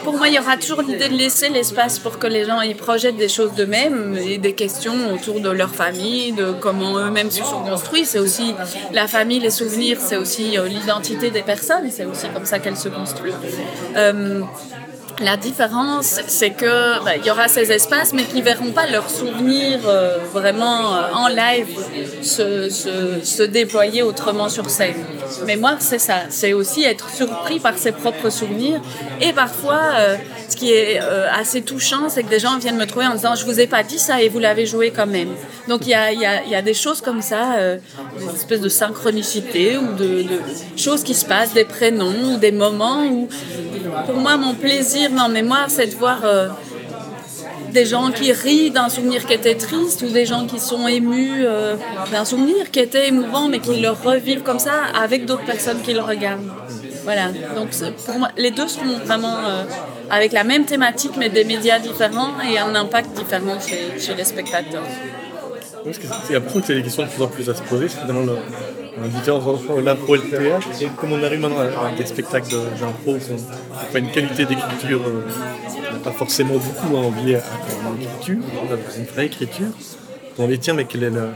pour 0.05 0.17
moi, 0.17 0.29
il 0.29 0.35
y 0.35 0.39
aura 0.39 0.57
toujours 0.57 0.83
l'idée 0.83 1.09
de 1.09 1.17
laisser 1.17 1.49
l'espace 1.49 1.99
pour 1.99 2.19
que 2.19 2.27
les 2.27 2.45
gens 2.45 2.61
y 2.61 2.75
projettent 2.75 3.17
des 3.17 3.29
choses 3.29 3.53
d'eux-mêmes 3.55 4.17
et 4.17 4.39
des 4.39 4.55
questions 4.55 5.13
autour 5.13 5.41
de 5.41 5.51
leur 5.51 5.75
famille, 5.75 6.33
de 6.33 6.53
comment 6.53 6.99
eux-mêmes 6.99 7.31
se 7.31 7.45
sont 7.45 7.63
construits. 7.63 8.05
C'est 8.05 8.19
aussi 8.19 8.55
la 8.93 9.07
famille, 9.07 9.41
les 9.41 9.51
souvenirs, 9.51 9.99
c'est 10.01 10.17
aussi 10.17 10.57
l'identité 10.69 11.31
des 11.31 11.43
personnes. 11.43 11.91
C'est 11.91 12.05
aussi 12.05 12.29
comme 12.29 12.47
ça 12.47 12.59
qu'elles 12.59 12.77
se 12.77 12.89
construisent. 12.89 13.35
La 15.21 15.37
différence, 15.37 16.21
c'est 16.29 16.51
que 16.51 17.05
ben, 17.05 17.15
il 17.17 17.27
y 17.27 17.31
aura 17.31 17.49
ces 17.49 17.73
espaces, 17.73 18.13
mais 18.13 18.23
qui 18.23 18.41
verront 18.41 18.71
pas 18.71 18.87
leurs 18.87 19.11
souvenirs 19.11 19.81
euh, 19.87 20.19
vraiment 20.33 20.95
euh, 20.95 21.13
en 21.13 21.27
live 21.27 21.77
se, 22.23 22.69
se, 22.71 23.43
déployer 23.43 24.03
autrement 24.03 24.49
sur 24.49 24.71
scène. 24.71 24.95
Mais 25.47 25.57
moi, 25.57 25.77
c'est 25.79 25.99
ça, 25.99 26.23
c'est 26.31 26.53
aussi 26.53 26.85
être 26.85 27.11
surpris 27.11 27.61
par 27.61 27.77
ses 27.77 27.93
propres 27.93 28.31
souvenirs 28.31 28.81
et 29.21 29.33
parfois. 29.33 29.81
Euh, 29.99 30.17
ce 30.49 30.57
qui 30.57 30.73
est 30.73 30.99
assez 30.99 31.61
touchant, 31.61 32.09
c'est 32.09 32.23
que 32.23 32.31
des 32.31 32.39
gens 32.39 32.57
viennent 32.59 32.79
me 32.79 32.87
trouver 32.87 33.07
en 33.07 33.15
disant 33.15 33.35
je 33.35 33.45
vous 33.45 33.61
ai 33.61 33.67
pas 33.67 33.83
dit 33.83 33.99
ça 33.99 34.23
et 34.23 34.31
vous 34.31 34.39
l'avez 34.39 34.65
joué 34.65 34.91
quand 34.91 35.07
même. 35.07 35.29
Donc 35.69 35.83
il 35.85 35.91
y 35.91 35.95
a, 35.95 36.11
y, 36.11 36.21
y 36.49 36.55
a, 36.55 36.63
des 36.63 36.73
choses 36.73 37.03
comme 37.03 37.21
ça, 37.21 37.59
des 38.19 38.35
espèces 38.35 38.63
de 38.63 38.71
synchronicité 38.71 39.77
ou 39.77 39.93
de, 39.93 40.25
choses 40.75 41.03
qui 41.03 41.13
se 41.13 41.27
passent, 41.27 41.53
des 41.53 41.67
prénoms 41.67 42.33
ou 42.33 42.39
des 42.39 42.51
moments 42.51 43.05
où 43.05 43.29
pour 44.07 44.17
moi, 44.17 44.37
mon 44.37 44.55
plaisir 44.55 45.11
en 45.19 45.29
mémoire, 45.29 45.67
c'est 45.69 45.87
de 45.87 45.95
voir 45.95 46.21
euh, 46.25 46.49
des 47.73 47.85
gens 47.85 48.11
qui 48.11 48.33
rient 48.33 48.71
d'un 48.71 48.89
souvenir 48.89 49.27
qui 49.27 49.35
était 49.35 49.55
triste 49.55 50.03
ou 50.03 50.09
des 50.09 50.27
gens 50.27 50.47
qui 50.47 50.59
sont 50.59 50.87
émus 50.89 51.45
euh, 51.45 51.77
d'un 52.11 52.25
souvenir 52.25 52.71
qui 52.71 52.81
était 52.81 53.09
émouvant, 53.09 53.49
mais 53.49 53.59
qui 53.59 53.77
le 53.81 53.91
revivent 53.91 54.43
comme 54.43 54.59
ça 54.59 54.73
avec 55.01 55.27
d'autres 55.27 55.45
personnes 55.45 55.81
qui 55.83 55.93
le 55.93 56.01
regardent. 56.01 56.51
Voilà. 57.05 57.29
Donc, 57.57 57.71
pour 58.05 58.19
moi, 58.19 58.29
les 58.37 58.51
deux 58.51 58.69
sont 58.69 58.85
vraiment 59.05 59.37
euh, 59.47 59.65
avec 60.11 60.33
la 60.33 60.45
même 60.45 60.65
thématique, 60.65 61.13
mais 61.17 61.29
des 61.29 61.45
médias 61.45 61.79
différents 61.79 62.33
et 62.41 62.59
un 62.59 62.75
impact 62.75 63.17
différent 63.17 63.59
chez, 63.61 63.99
chez 63.99 64.15
les 64.15 64.25
spectateurs. 64.25 64.85
Parce 65.85 65.99
que 65.99 66.07
que 66.07 66.67
c'est 66.67 66.75
des 66.75 66.83
questions 66.83 67.05
de 67.05 67.09
plus 67.09 67.23
en 67.23 67.29
plus 67.29 67.49
à 67.51 67.55
se 67.55 67.63
poser, 67.63 67.89
c'est 67.89 68.01
finalement 68.01 68.35
différence 69.07 69.47
entre 69.47 69.81
l'impro 69.81 70.17
et 70.17 70.19
le 70.19 70.31
théâtre. 70.31 70.69
Et 70.81 70.87
comme 70.97 71.13
on 71.13 71.23
arrive 71.23 71.41
maintenant 71.41 71.61
à 71.61 71.93
des 71.97 72.07
spectacles 72.07 72.51
d'impro 72.51 73.13
n'ont 73.13 73.93
pas 73.93 73.99
une 73.99 74.11
qualité 74.11 74.45
d'écriture, 74.45 75.01
euh, 75.07 75.99
pas 76.03 76.13
forcément 76.13 76.55
beaucoup 76.55 76.97
à 76.97 77.01
envier 77.01 77.37
à, 77.37 77.41
l'écriture, 77.99 78.39
une 78.97 79.05
vraie 79.05 79.27
écriture, 79.27 79.69
on 80.39 80.47
les 80.47 80.59
tient, 80.59 80.75
mais 80.75 80.85
quelle 80.85 81.05
est 81.05 81.11
la... 81.11 81.29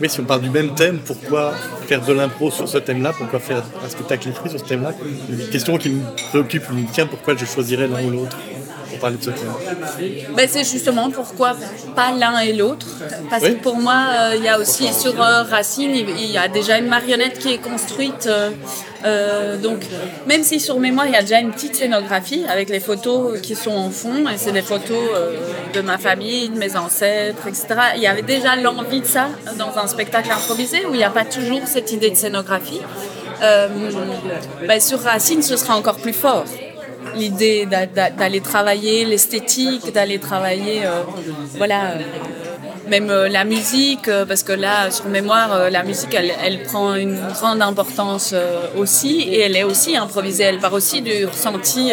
Mais 0.00 0.08
si 0.08 0.20
on 0.20 0.24
parle 0.24 0.40
du 0.40 0.50
même 0.50 0.74
thème, 0.74 0.98
pourquoi 1.04 1.52
faire 1.86 2.04
de 2.04 2.12
l'impro 2.12 2.50
sur 2.50 2.68
ce 2.68 2.78
thème-là 2.78 3.12
Pourquoi 3.16 3.38
faire 3.38 3.62
un 3.84 3.88
spectacle 3.88 4.28
écrit 4.28 4.50
sur 4.50 4.58
ce 4.58 4.64
thème-là? 4.64 4.92
Une 5.28 5.48
question 5.48 5.78
qui 5.78 5.90
me 5.90 6.02
préoccupe, 6.30 6.68
me 6.70 6.90
tient, 6.92 7.06
pourquoi 7.06 7.36
je 7.36 7.44
choisirais 7.44 7.86
l'un 7.86 8.02
ou 8.04 8.10
l'autre? 8.10 8.36
Parler 9.00 9.16
de 9.16 9.24
ce 9.24 9.30
ben, 10.34 10.48
C'est 10.48 10.64
justement 10.64 11.10
pourquoi 11.10 11.56
pas 11.96 12.12
l'un 12.12 12.38
et 12.40 12.52
l'autre. 12.52 12.86
Parce 13.28 13.42
que 13.42 13.54
pour 13.54 13.76
moi, 13.76 14.06
euh, 14.12 14.34
il 14.36 14.44
y 14.44 14.48
a 14.48 14.58
aussi 14.58 14.92
sur 14.92 15.20
euh, 15.20 15.42
Racine, 15.42 15.90
il 15.94 16.30
y 16.30 16.38
a 16.38 16.48
déjà 16.48 16.78
une 16.78 16.86
marionnette 16.88 17.38
qui 17.38 17.54
est 17.54 17.58
construite. 17.58 18.28
Euh, 19.04 19.56
donc, 19.56 19.80
même 20.26 20.42
si 20.42 20.60
sur 20.60 20.78
Mémoire, 20.78 21.06
il 21.06 21.12
y 21.12 21.16
a 21.16 21.22
déjà 21.22 21.40
une 21.40 21.50
petite 21.52 21.74
scénographie 21.74 22.44
avec 22.48 22.68
les 22.68 22.80
photos 22.80 23.40
qui 23.40 23.54
sont 23.54 23.70
en 23.70 23.90
fond, 23.90 24.28
et 24.28 24.36
c'est 24.36 24.52
des 24.52 24.62
photos 24.62 25.10
de 25.72 25.80
ma 25.80 25.98
famille, 25.98 26.50
de 26.50 26.58
mes 26.58 26.76
ancêtres, 26.76 27.46
etc. 27.46 27.66
Il 27.96 28.02
y 28.02 28.06
avait 28.06 28.22
déjà 28.22 28.56
l'envie 28.56 29.00
de 29.00 29.06
ça 29.06 29.28
dans 29.58 29.78
un 29.78 29.86
spectacle 29.86 30.30
improvisé 30.30 30.84
où 30.86 30.94
il 30.94 30.98
n'y 30.98 31.04
a 31.04 31.10
pas 31.10 31.24
toujours 31.24 31.62
cette 31.64 31.92
idée 31.92 32.10
de 32.10 32.16
scénographie. 32.16 32.80
Ben, 33.40 34.80
sur 34.80 35.00
Racine, 35.00 35.42
ce 35.42 35.56
sera 35.56 35.76
encore 35.76 35.96
plus 35.96 36.12
fort 36.12 36.44
l'idée 37.14 37.66
d'aller 37.66 38.40
travailler 38.40 39.04
l'esthétique, 39.04 39.92
d'aller 39.92 40.18
travailler, 40.18 40.86
euh, 40.86 41.02
voilà, 41.56 41.92
euh, 41.92 41.98
même 42.90 43.08
euh, 43.08 43.28
la 43.28 43.44
musique, 43.44 44.10
parce 44.28 44.42
que 44.42 44.52
là, 44.52 44.90
sur 44.90 45.06
mémoire, 45.08 45.70
la 45.70 45.82
musique, 45.82 46.14
elle, 46.14 46.62
prend 46.64 46.94
une 46.94 47.18
grande 47.32 47.62
importance 47.62 48.34
aussi, 48.76 49.20
et 49.20 49.40
elle 49.40 49.56
est 49.56 49.62
aussi 49.62 49.96
improvisée. 49.96 50.44
Elle 50.44 50.58
part 50.58 50.74
aussi 50.74 51.00
du 51.00 51.24
ressenti 51.24 51.92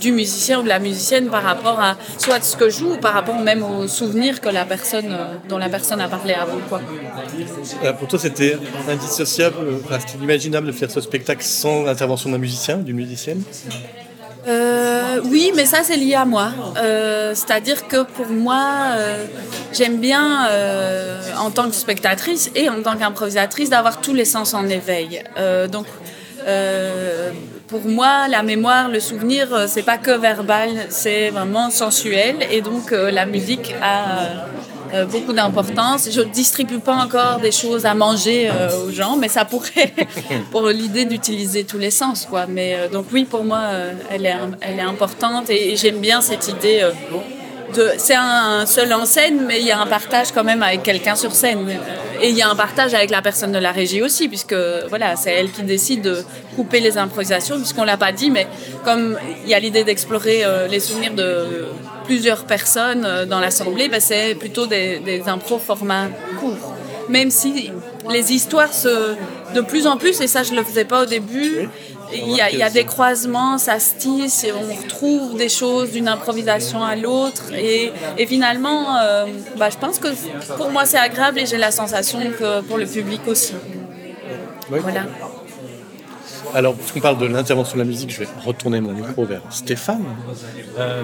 du 0.00 0.12
musicien 0.12 0.60
ou 0.60 0.62
de 0.62 0.68
la 0.68 0.78
musicienne 0.78 1.28
par 1.28 1.42
rapport 1.42 1.80
à 1.80 1.96
soit 2.18 2.42
ce 2.42 2.56
que 2.56 2.68
joue, 2.68 2.94
ou 2.94 2.96
par 2.96 3.14
rapport 3.14 3.38
même 3.38 3.62
aux 3.62 3.88
souvenirs 3.88 4.40
que 4.40 4.48
la 4.48 4.64
personne, 4.64 5.16
dont 5.48 5.58
la 5.58 5.68
personne 5.68 6.00
a 6.00 6.08
parlé 6.08 6.34
avant. 6.34 6.58
Pour 7.98 8.08
toi, 8.08 8.18
c'était 8.18 8.58
indissociable, 8.88 9.56
c'était 10.00 10.18
inimaginable 10.18 10.66
de 10.66 10.72
faire 10.72 10.90
ce 10.90 11.00
spectacle 11.00 11.44
sans 11.44 11.84
l'intervention 11.84 12.30
d'un 12.30 12.38
musicien, 12.38 12.78
d'une 12.78 12.96
musicienne? 12.96 13.42
Euh, 14.46 15.20
oui, 15.24 15.52
mais 15.54 15.64
ça 15.64 15.78
c'est 15.82 15.96
lié 15.96 16.14
à 16.14 16.24
moi. 16.24 16.52
Euh, 16.76 17.34
c'est-à-dire 17.34 17.86
que 17.86 18.02
pour 18.02 18.28
moi, 18.28 18.62
euh, 18.96 19.24
j'aime 19.72 19.98
bien, 19.98 20.48
en 21.38 21.50
tant 21.50 21.68
que 21.68 21.74
spectatrice 21.74 22.50
et 22.54 22.68
en 22.68 22.82
tant 22.82 22.96
qu'improvisatrice, 22.96 23.70
d'avoir 23.70 24.00
tous 24.00 24.14
les 24.14 24.24
sens 24.24 24.54
en 24.54 24.68
éveil. 24.68 25.22
donc, 25.70 25.86
pour 27.68 27.86
moi, 27.86 28.28
la 28.28 28.42
mémoire, 28.42 28.88
le 28.88 29.00
souvenir, 29.00 29.66
c'est 29.66 29.82
pas 29.82 29.98
que 29.98 30.10
verbal, 30.10 30.68
c'est 30.90 31.30
vraiment 31.30 31.70
sensuel. 31.70 32.36
Et 32.50 32.60
donc, 32.60 32.90
la 32.90 33.26
musique 33.26 33.74
a 33.82 34.46
euh, 34.94 35.06
beaucoup 35.06 35.32
d'importance. 35.32 36.08
Je 36.10 36.20
ne 36.20 36.26
distribue 36.26 36.78
pas 36.78 36.94
encore 36.94 37.40
des 37.40 37.50
choses 37.50 37.84
à 37.84 37.94
manger 37.94 38.48
euh, 38.48 38.86
aux 38.86 38.92
gens, 38.92 39.16
mais 39.16 39.28
ça 39.28 39.44
pourrait, 39.44 39.92
pour 40.52 40.68
l'idée 40.68 41.04
d'utiliser 41.04 41.64
tous 41.64 41.78
les 41.78 41.90
sens. 41.90 42.26
Quoi. 42.30 42.46
Mais, 42.46 42.74
euh, 42.74 42.88
donc 42.88 43.06
oui, 43.12 43.24
pour 43.24 43.42
moi, 43.42 43.62
elle, 44.10 44.24
est, 44.24 44.36
elle 44.60 44.78
est 44.78 44.82
importante 44.82 45.50
et, 45.50 45.74
j'aime 45.76 45.98
bien 45.98 46.20
cette 46.20 46.48
idée 46.48 46.88
c'est 47.98 48.14
un 48.14 48.66
seul 48.66 48.92
en 48.92 49.04
scène, 49.04 49.44
mais 49.48 49.58
il 49.58 49.66
y 49.66 49.72
a 49.72 49.80
un 49.80 49.86
partage 49.86 50.30
quand 50.32 50.44
même 50.44 50.62
avec 50.62 50.84
quelqu'un 50.84 51.16
sur 51.16 51.34
scène. 51.34 51.68
Et 52.22 52.28
il 52.28 52.36
y 52.36 52.42
a 52.42 52.48
un 52.48 52.54
partage 52.54 52.94
avec 52.94 53.10
la 53.10 53.20
personne 53.20 53.50
de 53.50 53.58
la 53.58 53.72
régie 53.72 54.00
aussi, 54.00 54.28
puisque 54.28 54.54
voilà, 54.88 55.16
c'est 55.16 55.32
elle 55.32 55.50
qui 55.50 55.64
décide 55.64 56.02
de 56.02 56.24
couper 56.54 56.78
les 56.78 56.96
improvisations, 56.96 57.56
puisqu'on 57.56 57.82
l'a 57.82 57.96
pas 57.96 58.12
dit, 58.12 58.30
mais 58.30 58.46
comme 58.84 59.18
il 59.42 59.50
y 59.50 59.54
a 59.54 59.58
l'idée 59.58 59.82
d'explorer 59.82 60.44
les 60.70 60.78
souvenirs 60.78 61.14
de 61.14 61.66
plusieurs 62.04 62.44
personnes 62.44 63.04
euh, 63.04 63.26
dans 63.26 63.40
l'assemblée, 63.40 63.88
ben, 63.88 64.00
c'est 64.00 64.34
plutôt 64.34 64.66
des, 64.66 64.98
des 65.00 65.28
impros 65.28 65.58
format 65.58 66.08
court. 66.38 66.74
Même 67.08 67.30
si 67.30 67.70
les 68.10 68.32
histoires 68.32 68.72
se, 68.72 69.14
de 69.54 69.60
plus 69.60 69.86
en 69.86 69.96
plus, 69.96 70.20
et 70.20 70.26
ça 70.26 70.42
je 70.42 70.52
ne 70.52 70.56
le 70.56 70.64
faisais 70.64 70.84
pas 70.84 71.02
au 71.02 71.06
début, 71.06 71.68
il 72.12 72.30
y, 72.32 72.40
a, 72.40 72.50
il 72.50 72.58
y, 72.58 72.62
a, 72.62 72.70
des 72.70 72.84
croisements, 72.84 73.58
ça 73.58 73.80
se 73.80 73.94
tisse, 73.94 74.44
et 74.44 74.52
on 74.52 74.82
retrouve 74.82 75.36
des 75.36 75.48
choses 75.48 75.90
d'une 75.90 76.08
improvisation 76.08 76.84
à 76.84 76.96
l'autre. 76.96 77.52
Et, 77.52 77.90
et, 78.18 78.26
finalement, 78.26 78.96
euh, 78.98 79.26
bah, 79.56 79.68
je 79.70 79.78
pense 79.78 79.98
que 79.98 80.08
pour 80.56 80.70
moi 80.70 80.84
c'est 80.84 80.98
agréable 80.98 81.40
et 81.40 81.46
j'ai 81.46 81.58
la 81.58 81.70
sensation 81.70 82.20
que 82.38 82.60
pour 82.62 82.78
le 82.78 82.86
public 82.86 83.20
aussi. 83.26 83.54
Oui. 84.70 84.78
Voilà. 84.80 85.06
Alors, 86.54 86.74
puisqu'on 86.74 87.00
parle 87.00 87.18
de 87.18 87.26
l'intervention 87.26 87.74
de 87.74 87.82
la 87.82 87.86
musique, 87.86 88.10
je 88.10 88.20
vais 88.20 88.28
retourner 88.44 88.80
mon 88.80 88.92
micro 88.92 89.24
vers 89.24 89.42
Stéphane. 89.50 90.04
Euh, 90.78 91.02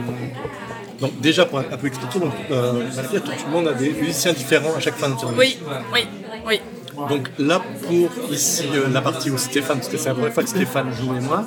donc, 1.01 1.19
déjà, 1.21 1.47
pour 1.47 1.59
un 1.61 1.63
peu 1.63 1.87
expliquer, 1.87 2.19
donc, 2.19 2.33
euh, 2.51 2.83
tout 3.13 3.31
le 3.47 3.53
monde 3.53 3.69
a 3.69 3.73
des 3.75 3.91
musiciens 3.91 4.33
différents 4.33 4.75
à 4.77 4.81
chaque 4.81 4.97
fin 4.97 5.09
d'intervention. 5.09 5.39
Oui, 5.39 5.59
oui, 5.95 6.01
oui. 6.47 6.61
Donc 7.09 7.31
là, 7.39 7.63
pour 7.87 8.11
ici, 8.31 8.65
euh, 8.75 8.87
la 8.93 9.01
partie 9.01 9.31
où 9.31 9.39
Stéphane, 9.39 9.79
parce 9.79 9.89
que 9.89 9.97
c'est 9.97 10.11
la 10.11 10.15
première 10.15 10.35
fois 10.35 10.43
que 10.43 10.51
Stéphane 10.51 10.93
joue 10.93 11.15
et 11.17 11.21
moi, 11.21 11.47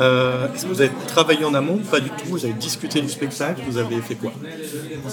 euh, 0.00 0.48
est-ce 0.54 0.64
que 0.64 0.68
vous 0.68 0.80
avez 0.82 0.90
travaillé 1.06 1.46
en 1.46 1.54
amont 1.54 1.78
Pas 1.78 2.00
du 2.00 2.10
tout, 2.10 2.26
vous 2.26 2.44
avez 2.44 2.52
discuté 2.52 3.00
du 3.00 3.08
spectacle, 3.08 3.62
vous 3.66 3.78
avez 3.78 4.02
fait 4.02 4.16
quoi? 4.16 4.32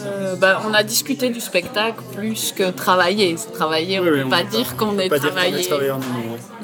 Euh, 0.05 0.35
bah, 0.35 0.61
On 0.67 0.73
a 0.73 0.83
discuté 0.83 1.29
du 1.29 1.39
spectacle 1.39 2.01
plus 2.13 2.51
que 2.51 2.71
travailler. 2.71 3.35
Travailler, 3.53 4.01
on 4.01 4.03
ne 4.03 4.09
Oui, 4.11 4.17
peut 4.17 4.23
oui, 4.25 4.29
pas 4.29 4.41
on 4.45 4.49
dire 4.57 4.75
qu'on 4.75 4.99
ait 4.99 5.07
travaillé. 5.07 5.65
travaillé 5.65 5.91
en 5.91 5.95
amont. 5.95 6.18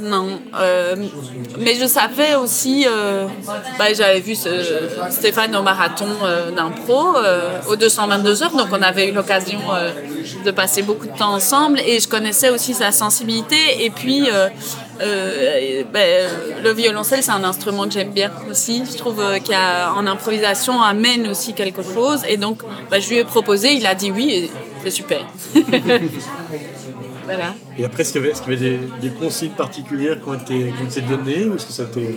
Non, 0.06 0.40
euh, 0.60 0.96
mais 1.58 1.74
je 1.74 1.88
savais 1.88 2.36
aussi, 2.36 2.86
euh, 2.88 3.26
bah, 3.80 3.92
j'avais 3.92 4.20
vu 4.20 4.36
ce- 4.36 4.50
Stéphane 5.10 5.56
au 5.56 5.64
marathon 5.64 6.06
euh, 6.24 6.52
d'impro, 6.52 7.18
euh, 7.18 7.60
aux 7.68 7.76
222 7.76 8.44
heures, 8.44 8.52
donc 8.56 8.68
on 8.72 8.82
avait 8.84 9.08
eu 9.10 9.12
l'occasion 9.14 9.60
de 10.46 10.52
passer 10.52 10.84
beaucoup 10.84 11.08
de 11.08 11.18
temps 11.18 11.34
ensemble. 11.34 11.80
Et 11.80 12.00
je 12.00 12.08
connaissais 12.08 12.50
aussi 12.52 12.76
sa 12.76 12.92
sensibilité. 12.92 13.58
Et 13.84 13.90
puis 13.90 14.28
ben, 15.00 16.30
le 16.64 16.72
violoncelle 16.72 17.24
c'est 17.24 17.32
un 17.32 17.44
instrument 17.44 17.86
que 17.86 17.92
j'aime 17.92 18.12
bien 18.12 18.32
aussi, 18.50 18.84
je 18.90 18.98
trouve 18.98 19.22
qu'en 19.48 20.06
improvisation 20.06 20.82
amène 20.84 21.28
aussi 21.28 21.54
quelque 21.54 21.82
chose. 21.82 22.20
Et 22.30 22.38
donc 22.38 22.60
bah, 22.92 23.00
je 23.00 23.10
lui 23.10 23.18
ai 23.18 23.24
proposé, 23.24 23.74
il 23.74 23.86
a 23.88 23.96
dit 23.96 24.12
oui 24.12 24.32
et 24.32 24.52
c'est 24.84 24.92
super. 24.92 25.22
voilà. 27.26 27.54
Et 27.78 27.86
après, 27.86 28.02
est-ce 28.04 28.14
qu'il 28.14 28.22
y 28.22 28.26
avait, 28.26 28.54
y 28.56 28.58
des, 28.58 28.80
des 29.02 29.10
consignes 29.10 29.52
particulières 29.52 30.22
qui 30.22 30.30
ont 30.30 30.34
été, 30.36 30.74
qui 30.76 30.84
ont 30.84 30.86
été 30.88 31.02
données 31.02 31.46
ou 31.46 31.56
est-ce 31.56 31.66
que 31.66 31.74
ça 31.74 31.84
a 31.84 31.86
été 31.86 32.16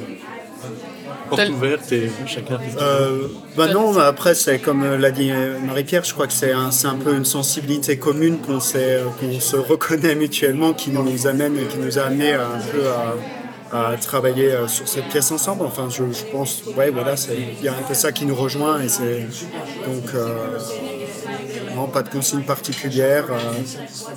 porte 1.29 1.49
ouverte 1.51 1.93
et 1.93 2.11
chacun 2.27 2.59
Euh, 2.81 3.29
bah 3.57 3.67
non, 3.73 3.93
mais 3.93 4.03
après, 4.03 4.35
c'est 4.35 4.59
comme 4.59 4.83
euh, 4.83 4.97
l'a 4.97 5.11
dit 5.11 5.31
euh, 5.31 5.59
Marie-Pierre, 5.61 6.05
je 6.05 6.15
crois 6.15 6.27
que 6.27 6.33
c'est 6.33 6.53
un, 6.53 6.71
c'est 6.71 6.87
un 6.87 6.97
peu 6.97 7.15
une 7.15 7.25
sensibilité 7.25 7.99
commune 7.99 8.39
qu'on 8.39 8.61
s'est, 8.61 9.01
qu'on 9.21 9.39
se 9.41 9.57
reconnaît 9.57 10.15
mutuellement 10.15 10.73
qui 10.73 10.91
nous 10.91 11.27
amène, 11.27 11.55
qui 11.69 11.79
nous 11.79 11.99
a 11.99 12.03
amené 12.03 12.33
à, 12.33 12.47
un 12.47 12.61
peu 12.73 12.83
à, 13.77 13.91
à 13.91 13.97
travailler 13.97 14.51
sur 14.69 14.89
cette 14.89 15.09
pièce 15.09 15.31
ensemble. 15.31 15.65
Enfin, 15.67 15.89
je, 15.91 16.05
je 16.13 16.25
pense, 16.33 16.63
ouais, 16.77 16.91
voilà, 16.91 17.15
il 17.59 17.63
y 17.65 17.69
a 17.69 17.73
un 17.73 17.83
peu 17.87 17.95
ça 17.95 18.11
qui 18.13 18.25
nous 18.25 18.35
rejoint 18.35 18.81
et 18.81 18.89
c'est 18.89 19.27
donc. 19.87 20.15
euh, 20.15 20.59
pas 21.87 22.03
de 22.03 22.09
consigne 22.09 22.43
particulière. 22.43 23.27
euh, 23.31 23.37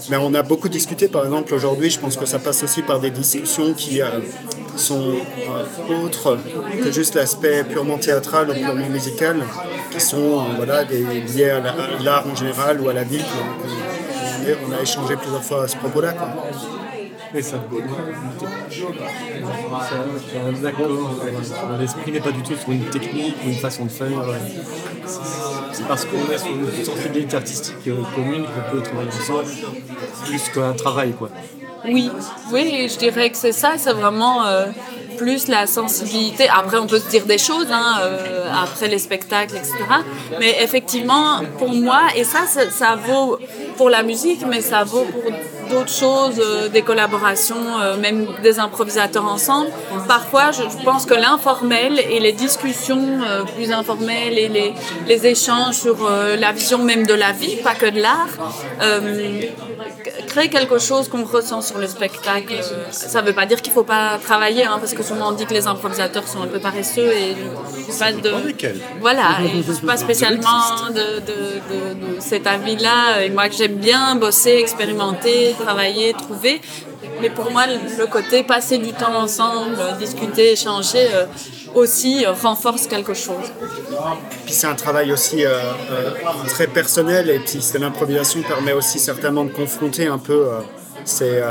mais 0.10 0.18
on 0.18 0.34
a 0.34 0.42
beaucoup 0.42 0.70
discuté, 0.70 1.08
par 1.08 1.24
exemple, 1.26 1.54
aujourd'hui, 1.54 1.90
je 1.90 2.00
pense 2.00 2.18
que 2.18 2.26
ça 2.26 2.40
passe 2.40 2.64
aussi 2.64 2.82
par 2.82 3.00
des 3.00 3.12
discussions 3.12 3.74
qui 3.74 4.02
euh, 4.02 4.08
sont 4.76 5.14
euh, 5.90 6.04
autres 6.04 6.38
que 6.84 6.92
juste 6.92 7.16
l'aspect 7.16 7.64
purement 7.64 7.98
théâtral 7.98 8.50
ou 8.50 8.54
purement 8.54 8.90
musical, 8.90 9.38
qui 9.92 10.00
sont 10.02 10.44
voilà, 10.56 10.78
à 10.80 10.84
la- 10.86 11.72
à 11.72 12.04
l'art 12.04 12.26
en 12.32 12.36
général 12.36 12.82
ou 12.82 12.90
à 12.90 12.94
la 12.94 13.04
vie. 13.04 13.22
On 14.68 14.72
a 14.74 14.82
échangé 14.82 15.16
plusieurs 15.18 15.44
fois 15.44 15.64
à 15.66 15.68
ce 15.68 15.78
propos-là. 15.78 16.16
Quoi. 17.32 17.40
Et 17.40 17.44
ça. 17.44 17.58
D'accord. 20.62 20.88
L'esprit 21.80 22.12
n'est 22.12 22.20
pas 22.20 22.32
du 22.32 22.42
tout 22.44 22.56
sur 22.56 22.72
une 22.72 22.86
technique 22.86 23.36
ou 23.46 23.50
une 23.50 23.56
façon 23.56 23.86
de 23.86 23.90
faire. 23.90 24.10
C'est 25.72 25.88
parce 25.88 26.06
qu'on 26.06 26.32
est 26.32 26.38
sur 26.38 26.52
une 26.52 26.86
sensibilité 26.86 27.38
artistique 27.38 27.76
commune 28.16 28.46
qu'on 28.46 28.76
peut 28.76 28.84
travailler 28.84 29.10
ensemble, 29.10 29.46
plus 30.26 30.50
qu'un 30.50 30.74
travail, 30.74 31.14
quoi. 31.14 31.30
Oui, 31.86 32.12
oui, 32.52 32.88
je 32.92 32.98
dirais 32.98 33.30
que 33.32 33.38
c'est 33.38 33.52
ça, 33.52 33.72
c'est 33.78 33.94
vraiment 33.94 34.46
euh, 34.46 34.68
plus 35.18 35.48
la 35.48 35.66
sensibilité. 35.66 36.48
Après, 36.48 36.78
on 36.78 36.86
peut 36.86 37.00
se 37.00 37.10
dire 37.10 37.26
des 37.26 37.40
choses, 37.40 37.68
hein, 37.72 37.98
euh, 38.02 38.52
après 38.54 38.88
les 38.88 39.00
spectacles, 39.00 39.56
etc. 39.56 39.74
Mais 40.40 40.58
effectivement, 40.62 41.40
pour 41.58 41.74
moi, 41.74 42.02
et 42.16 42.24
ça, 42.24 42.46
ça, 42.48 42.70
ça 42.70 42.96
vaut 42.96 43.40
pour 43.78 43.90
la 43.90 44.04
musique, 44.04 44.46
mais 44.48 44.62
ça 44.62 44.84
vaut 44.84 45.06
pour 45.06 45.32
d'autres 45.72 45.92
choses, 45.92 46.40
euh, 46.40 46.70
des 46.70 46.82
collaborations, 46.82 47.80
euh, 47.80 47.98
même 47.98 48.28
des 48.44 48.60
improvisateurs 48.60 49.26
ensemble. 49.26 49.70
Parfois, 50.08 50.52
je, 50.52 50.64
pense 50.84 51.06
que 51.06 51.14
l'informel 51.14 52.00
et 52.00 52.20
les 52.20 52.34
discussions 52.34 53.08
euh, 53.26 53.44
plus 53.56 53.72
informelles 53.72 54.38
et 54.38 54.50
les, 55.08 55.22
échanges 55.26 55.76
sur 55.76 56.10
la 56.10 56.52
vision 56.52 56.80
même 56.80 57.06
de 57.06 57.14
la 57.14 57.32
vie, 57.32 57.58
pas 57.58 57.76
que 57.76 57.86
de 57.86 58.02
l'art, 58.02 58.34
créer 60.32 60.50
quelque 60.58 60.78
chose 60.90 61.06
qu'on 61.12 61.26
ressent 61.38 61.62
sur 61.70 61.78
le 61.84 61.88
spectacle. 61.98 62.54
Ça 62.92 63.22
ne 63.22 63.28
veut 63.28 63.34
pas 63.42 63.46
dire 63.50 63.60
qu'il 63.62 63.72
ne 63.74 63.78
faut 63.80 63.90
pas 63.98 64.08
travailler, 64.30 64.64
hein, 64.70 64.78
parce 64.82 64.94
que 64.98 65.04
souvent 65.10 65.28
on 65.32 65.36
dit 65.40 65.46
que 65.50 65.54
les 65.60 65.68
improvisateurs 65.74 66.28
sont 66.34 66.42
un 66.48 66.52
peu 66.56 66.60
paresseux 66.70 67.12
et 67.24 67.32
pas 68.00 68.12
de... 68.26 68.32
Voilà, 69.06 69.28
et 69.46 69.62
je 69.66 69.70
ne 69.72 69.76
suis 69.78 69.86
pas 69.94 69.98
spécialement 70.08 70.64
de, 71.00 71.08
de- 71.30 71.60
de- 71.72 71.94
de 72.04 72.12
cet 72.32 72.46
avis-là. 72.56 73.24
Et 73.24 73.30
moi, 73.30 73.46
que 73.50 73.56
j'aime 73.60 73.76
bien 73.90 74.04
bosser, 74.16 74.56
expérimenter, 74.66 75.38
travailler, 75.66 76.08
trouver. 76.14 76.56
Mais 77.22 77.30
pour 77.38 77.48
moi, 77.56 77.64
le 78.02 78.06
côté 78.16 78.38
passer 78.44 78.78
du 78.88 78.94
temps 79.02 79.16
ensemble, 79.26 79.78
discuter, 80.00 80.46
échanger, 80.54 81.06
euh, 81.14 81.26
aussi 81.76 82.26
euh, 82.26 82.34
renforce 82.34 82.88
quelque 82.88 83.14
chose. 83.14 83.52
Puis 84.46 84.54
c'est 84.54 84.68
un 84.68 84.76
travail 84.76 85.12
aussi 85.12 85.46
euh, 85.46 85.60
euh, 85.92 86.12
très 86.48 86.68
personnel 86.68 87.30
et 87.30 87.40
puis 87.40 87.60
l'improvisation 87.80 88.42
permet 88.42 88.74
aussi 88.74 89.00
certainement 89.00 89.46
de 89.46 89.52
confronter 89.52 90.08
un 90.08 90.18
peu 90.18 90.48
ces, 91.06 91.42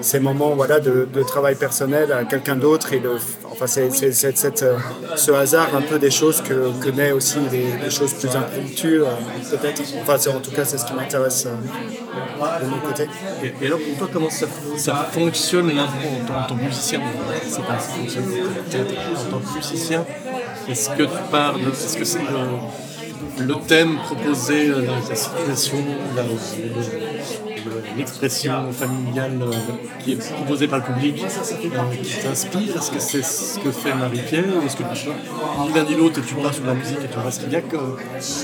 ces 0.00 0.20
moments 0.20 0.50
voilà, 0.54 0.80
de, 0.80 1.08
de 1.12 1.22
travail 1.22 1.54
personnel 1.56 2.12
à 2.12 2.24
quelqu'un 2.24 2.56
d'autre 2.56 2.92
et 2.92 3.00
de, 3.00 3.10
enfin 3.50 3.66
c'est, 3.66 3.90
c'est- 3.90 4.12
c'est- 4.12 4.36
cette, 4.36 4.62
euh, 4.62 4.76
ce 5.16 5.30
hasard 5.32 5.68
un 5.74 5.80
peu 5.82 5.98
des 5.98 6.10
choses 6.10 6.40
que, 6.42 6.70
que 6.82 6.90
naît 6.90 7.12
aussi 7.12 7.38
des, 7.50 7.66
des 7.82 7.90
choses 7.90 8.14
plus 8.14 8.34
impromptues 8.36 9.02
euh, 9.02 9.06
peut-être. 9.50 9.82
Enfin 10.02 10.16
c'est, 10.18 10.30
en 10.30 10.40
tout 10.40 10.50
cas 10.52 10.64
c'est 10.64 10.78
ce 10.78 10.86
qui 10.86 10.92
m'intéresse 10.94 11.46
euh, 11.46 12.60
de 12.64 12.66
mon 12.66 12.78
côté. 12.80 13.06
Et, 13.42 13.52
et 13.64 13.66
alors, 13.66 13.78
pour 13.80 13.98
toi, 13.98 14.08
comment 14.12 14.30
ça, 14.30 14.46
ça 14.76 15.08
fonctionne 15.12 15.68
l'impro 15.74 16.08
en 16.32 16.46
tant- 16.46 16.56
que 16.56 16.62
musicien? 16.62 17.00
C'est 17.48 17.62
pas 17.64 17.78
ça 17.78 17.90
fonctionne 17.90 18.24
peut-être 18.24 18.94
en 19.26 19.30
tant 19.30 19.38
que 19.38 19.56
musicien. 19.56 20.04
Est-ce 20.68 20.90
que 20.90 21.02
tu 21.04 21.08
parles, 21.30 21.60
est-ce 21.72 21.96
que 21.96 22.04
c'est 22.04 22.18
le, 22.18 23.44
le 23.46 23.54
thème 23.66 23.96
proposé, 24.04 24.68
la, 24.68 24.76
la 25.08 25.14
situation, 25.16 25.78
la- 26.16 26.22
le- 26.22 26.28
le- 26.28 27.47
l'expression 27.96 28.70
familiale 28.72 29.38
euh, 29.42 29.50
qui 30.02 30.12
est 30.12 30.32
proposée 30.34 30.68
par 30.68 30.78
le 30.80 30.84
public 30.84 31.22
euh, 31.22 32.02
qui 32.02 32.18
t'inspire. 32.22 32.76
Est-ce 32.76 32.90
que 32.90 32.98
c'est 33.00 33.24
ce 33.24 33.58
que 33.58 33.70
fait 33.70 33.94
Marie-Pierre 33.94 34.44
ou 34.60 34.66
est-ce 34.66 34.76
que 34.76 34.82
tu, 34.94 35.08
ni 35.08 35.74
l'un 35.74 35.84
ni 35.84 35.94
l'autre 35.96 36.20
tu 36.26 36.34
pars 36.34 36.54
sur 36.54 36.64
la 36.66 36.74
musique 36.74 36.98
et 37.04 37.08
tu 37.08 37.18
vois 37.18 37.30
ce 37.30 37.40
qu'il 37.40 37.52
y 37.52 37.56
a 37.56 37.60
que, 37.60 37.76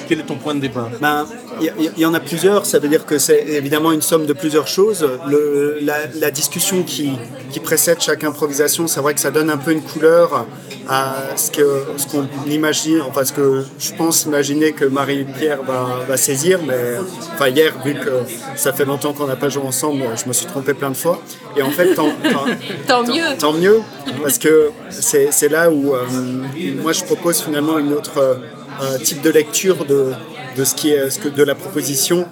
Quel 0.09 0.21
est 0.21 0.25
ton 0.25 0.37
point 0.37 0.55
de 0.55 0.61
départ? 0.61 0.89
Ben, 1.01 1.27
il 1.61 1.67
y, 1.67 1.91
il 1.97 2.01
y 2.03 2.07
en 2.07 2.15
a 2.15 2.21
plusieurs, 2.21 2.67
ça 2.67 2.79
veut 2.79 2.89
dire 2.89 3.05
que 3.07 3.19
c'est 3.19 3.43
évidemment 3.49 3.93
une 3.93 4.03
somme 4.03 4.27
de 4.27 4.33
plusieurs 4.33 4.67
choses. 4.67 5.07
Le- 5.29 5.79
la, 5.83 5.97
la 6.19 6.31
discussion 6.31 6.83
qui, 6.83 7.13
qui 7.51 7.61
précède 7.61 8.01
chaque 8.01 8.25
improvisation, 8.25 8.87
c'est 8.87 9.01
vrai 9.01 9.15
que 9.15 9.21
ça 9.21 9.31
donne 9.31 9.51
un 9.51 9.57
peu 9.57 9.73
une 9.73 9.83
couleur 9.83 10.47
à 10.89 11.15
ce 11.37 11.51
que 11.51 11.85
ce 11.97 12.07
qu'on 12.07 12.27
imagine, 12.49 13.01
enfin 13.09 13.25
ce 13.25 13.33
que 13.33 13.65
je 13.79 13.93
pense 13.95 14.25
imaginer 14.25 14.73
que 14.73 14.85
Marie-Pierre 14.85 15.63
va, 15.63 16.01
va 16.09 16.17
saisir, 16.17 16.61
mais 16.67 16.99
enfin 17.35 17.49
hier, 17.49 17.73
vu 17.85 17.95
que 17.95 18.23
ça 18.57 18.73
fait 18.73 18.85
longtemps 18.85 19.13
qu'on 19.13 19.27
n'a 19.27 19.37
pas 19.37 19.49
joué 19.49 19.63
ensemble, 19.65 20.03
je 20.23 20.29
me 20.29 20.33
suis 20.33 20.47
trompé 20.47 20.75
plein 20.75 20.91
de 20.91 20.97
fois. 20.97 21.21
Et 21.57 21.63
en 21.63 21.71
fait, 21.71 21.95
tant, 21.95 22.09
tant- 22.33 22.47
Tant 22.87 23.03
mieux. 23.05 23.37
Tant 23.39 23.53
mieux, 23.53 23.81
parce 24.23 24.39
que 24.39 24.71
c'est 24.91 25.29
c'est 25.33 25.49
là 25.49 25.71
où 25.71 25.95
euh, 25.95 26.01
moi 26.83 26.93
je 26.93 27.05
propose 27.05 27.41
finalement 27.43 27.79
une 27.79 27.93
autre 27.93 28.19
euh, 28.83 28.99
type 28.99 29.23
de 29.23 29.31
lecture 29.31 29.85
de, 29.85 30.13
de 30.57 30.65
ce 30.65 30.75
qui 30.75 30.91
est 30.91 31.11
ce 31.11 31.19
que, 31.19 31.29
de 31.29 31.43
la 31.43 31.55
proposition 31.55 32.27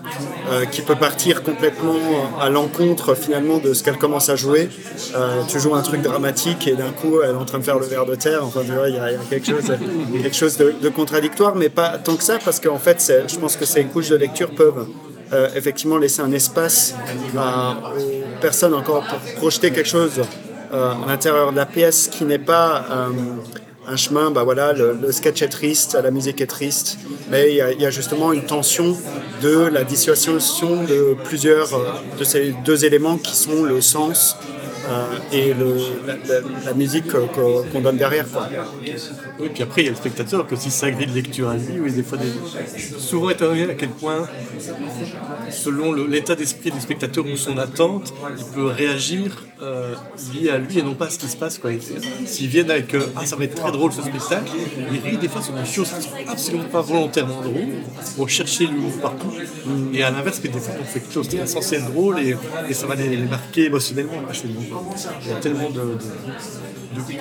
euh, 0.50 0.64
qui 0.66 0.82
peut 0.82 0.96
partir 0.96 1.42
complètement 1.42 1.98
à 2.40 2.50
l'encontre 2.50 3.14
finalement 3.14 3.58
de 3.58 3.74
ce 3.74 3.82
qu'elle 3.82 3.96
commence 3.96 4.28
à 4.28 4.36
jouer. 4.36 4.68
Euh, 5.14 5.42
tu 5.48 5.60
joues 5.60 5.74
un 5.74 5.82
truc 5.82 6.02
dramatique 6.02 6.66
et 6.68 6.74
d'un 6.74 6.90
coup 6.90 7.20
elle 7.22 7.30
est 7.30 7.34
en 7.34 7.44
train 7.44 7.58
de 7.58 7.64
faire 7.64 7.78
le 7.78 7.86
verre 7.86 8.06
de 8.06 8.14
terre. 8.14 8.44
Enfin, 8.44 8.60
il 8.64 8.94
y, 8.94 8.98
a 8.98 9.10
quelque 9.30 9.46
chose, 9.46 9.72
quelque 10.22 10.36
chose 10.36 10.56
de, 10.56 10.88
contradictoire, 10.88 11.54
mais 11.54 11.68
pas 11.68 11.98
tant 11.98 12.16
que 12.16 12.22
ça 12.22 12.38
parce 12.44 12.60
qu'en 12.60 12.78
fait, 12.78 13.12
je 13.28 13.38
pense 13.38 13.56
que 13.56 13.64
ces 13.64 13.84
couches 13.84 14.10
de 14.10 14.16
lecture 14.16 14.50
peuvent 14.50 14.86
euh, 15.32 15.48
effectivement 15.56 15.96
laisser 15.96 16.22
un 16.22 16.32
espace 16.32 16.94
aux 17.34 18.40
personnes 18.40 18.74
encore 18.74 19.04
pour 19.06 19.18
projeter 19.36 19.70
quelque 19.70 19.88
chose 19.88 20.20
à 20.72 20.96
l'intérieur 21.06 21.52
de 21.52 21.56
la 21.56 21.66
pièce 21.66 22.08
qui 22.08 22.24
n'est 22.24 22.38
pas 22.38 22.86
un 23.86 23.96
chemin, 23.96 24.30
bah 24.30 24.44
voilà, 24.44 24.72
le, 24.72 25.10
sketch 25.12 25.42
est 25.42 25.48
triste, 25.48 25.98
la 26.02 26.10
musique 26.10 26.40
est 26.40 26.46
triste, 26.46 26.98
mais 27.30 27.50
il 27.50 27.56
y, 27.56 27.86
a, 27.86 27.90
justement 27.90 28.32
une 28.32 28.44
tension 28.44 28.96
de 29.42 29.66
la 29.66 29.84
dissociation 29.84 30.84
de 30.84 31.16
plusieurs 31.24 31.74
euh, 31.74 31.84
de 32.18 32.24
ces 32.24 32.54
deux 32.64 32.84
éléments 32.84 33.18
qui 33.18 33.34
sont 33.36 33.64
le 33.64 33.80
sens 33.80 34.36
et 35.32 35.54
le, 35.54 35.76
la, 36.64 36.74
musique 36.74 37.04
qu'on 37.10 37.80
donne 37.80 37.96
derrière. 37.96 38.26
Oui, 39.38 39.50
puis 39.52 39.62
après, 39.62 39.82
il 39.82 39.84
y 39.84 39.88
a 39.88 39.90
le 39.90 39.96
spectateur 39.96 40.46
qui 40.46 40.54
aussi 40.54 40.70
sa 40.70 40.90
grille 40.90 41.06
de 41.06 41.14
lecture 41.14 41.48
à 41.48 41.56
lui, 41.56 41.80
oui, 41.80 41.92
des 41.92 42.02
fois, 42.02 42.18
souvent 42.98 43.30
étonné 43.30 43.70
à 43.70 43.74
quel 43.74 43.90
point, 43.90 44.28
selon 45.50 45.92
l'état 45.92 46.34
d'esprit 46.34 46.70
du 46.70 46.80
spectateur 46.80 47.24
ou 47.26 47.36
son 47.36 47.58
attente, 47.58 48.12
il 48.38 48.44
peut 48.44 48.66
réagir 48.66 49.44
euh, 49.62 49.94
lié 50.34 50.50
à 50.50 50.58
lui 50.58 50.78
et 50.78 50.82
non 50.82 50.94
pas 50.94 51.06
à 51.06 51.10
ce 51.10 51.18
qui 51.18 51.28
se 51.28 51.36
passe. 51.36 51.60
S'ils 52.26 52.48
viennent 52.48 52.70
avec 52.70 52.94
euh, 52.94 53.06
Ah, 53.14 53.24
ça 53.24 53.36
va 53.36 53.44
être 53.44 53.54
très 53.54 53.70
drôle 53.70 53.92
ce 53.92 54.02
spectacle, 54.02 54.50
ils 54.76 55.08
rient 55.08 55.18
des 55.18 55.28
fois 55.28 55.40
sur 55.40 55.52
des 55.52 55.64
choses 55.64 55.88
qui 55.90 56.02
sont 56.02 56.10
absolument 56.28 56.64
pas 56.64 56.80
volontairement 56.80 57.40
drôles, 57.40 57.74
pour 58.16 58.28
chercher 58.28 58.66
l'humour 58.66 58.92
partout. 59.00 59.32
Et 59.92 60.02
à 60.02 60.10
l'inverse, 60.10 60.40
des 60.40 60.48
fois, 60.48 60.60
on 60.80 60.84
fait 60.84 61.00
quelque 61.00 61.12
chose 61.12 61.28
qui 61.28 61.36
est 61.36 61.46
censé 61.46 61.76
être 61.76 61.92
drôle 61.92 62.18
et, 62.20 62.36
et 62.68 62.74
ça 62.74 62.86
va 62.86 62.94
les, 62.96 63.16
marquer 63.18 63.66
émotionnellement. 63.66 64.22
Il 65.22 65.28
y 65.28 65.32
a 65.32 65.36
tellement 65.36 65.70
de, 65.70 65.98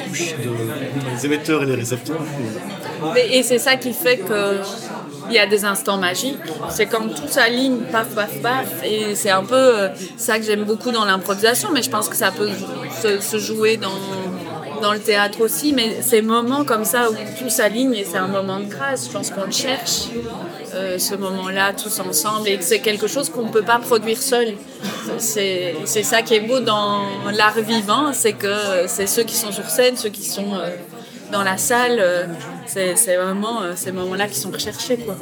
couches 0.08 0.36
de, 0.38 1.12
les 1.14 1.26
émetteurs 1.26 1.64
et 1.64 1.66
les 1.66 1.76
récepteurs. 1.76 2.22
Et, 3.16 3.44
c'est 3.44 3.60
ça 3.60 3.76
qui 3.76 3.94
fait 3.94 4.18
que 4.18 4.60
il 5.30 5.36
y 5.36 5.40
a 5.40 5.48
des 5.48 5.64
instants 5.64 5.98
magiques. 5.98 6.38
C'est 6.70 6.88
quand 6.88 7.08
tout 7.08 7.28
s'aligne, 7.28 7.80
paf, 7.92 8.10
paf, 8.10 8.42
paf. 8.42 8.84
Et 8.84 9.16
c'est 9.16 9.30
un 9.30 9.44
peu 9.44 9.56
euh, 9.56 9.90
ça 10.18 10.38
que 10.40 10.46
j'aime 10.46 10.66
beaucoup 10.66 10.92
dans 10.92 11.06
l'improvisation, 11.06 11.70
mais 11.74 11.82
je 11.82 11.90
pense 11.90 12.10
que 12.10 12.16
ça 12.16 12.32
peut 12.32 12.50
se, 13.22 13.38
jouer 13.38 13.78
dans, 13.78 13.90
dans 14.82 14.94
le 14.94 15.00
théâtre 15.00 15.42
aussi. 15.42 15.74
Mais 15.74 16.02
ces 16.02 16.22
moments 16.22 16.66
comme 16.66 16.86
ça 16.86 17.10
où 17.10 17.14
tout 17.40 17.50
s'aligne 17.50 17.94
et 17.94 18.04
c'est 18.04 18.18
un 18.18 18.28
moment 18.28 18.60
de 18.60 18.66
grâce, 18.66 19.08
je 19.08 19.12
pense 19.12 19.30
qu'on 19.30 19.46
le 19.46 19.52
cherche. 19.52 20.08
Euh, 20.74 20.98
ce 20.98 21.16
moment-là 21.16 21.74
tous 21.74 22.00
ensemble 22.00 22.48
et 22.48 22.58
que 22.58 22.64
c'est 22.64 22.80
quelque 22.80 23.08
chose 23.08 23.30
qu'on 23.30 23.44
ne 23.44 23.52
peut 23.52 23.62
pas 23.62 23.80
produire 23.80 24.22
seul. 24.22 24.56
C'est 25.18 25.76
ça 26.04 26.22
qui 26.22 26.36
est 26.36 26.40
beau 26.40 26.60
dans 26.60 27.02
l'art 27.34 27.60
vivant, 27.60 28.14
c'est 28.14 28.34
que 28.34 28.88
c'est 28.88 29.08
ceux 29.08 29.24
qui 29.24 29.36
sont 29.36 29.52
sur 29.52 29.70
scène, 29.70 29.98
ceux 29.98 30.10
qui 30.10 30.24
sont 30.24 30.54
euh, 30.54 30.70
dans 31.32 31.44
la 31.44 31.58
salle, 31.58 31.98
euh, 32.00 32.26
c'est 32.66 33.16
vraiment 33.16 33.62
ces 33.76 33.92
moments-là 33.92 34.28
qui 34.28 34.36
sont 34.36 34.52
recherchés. 34.52 34.98
Quoi. 34.98 35.16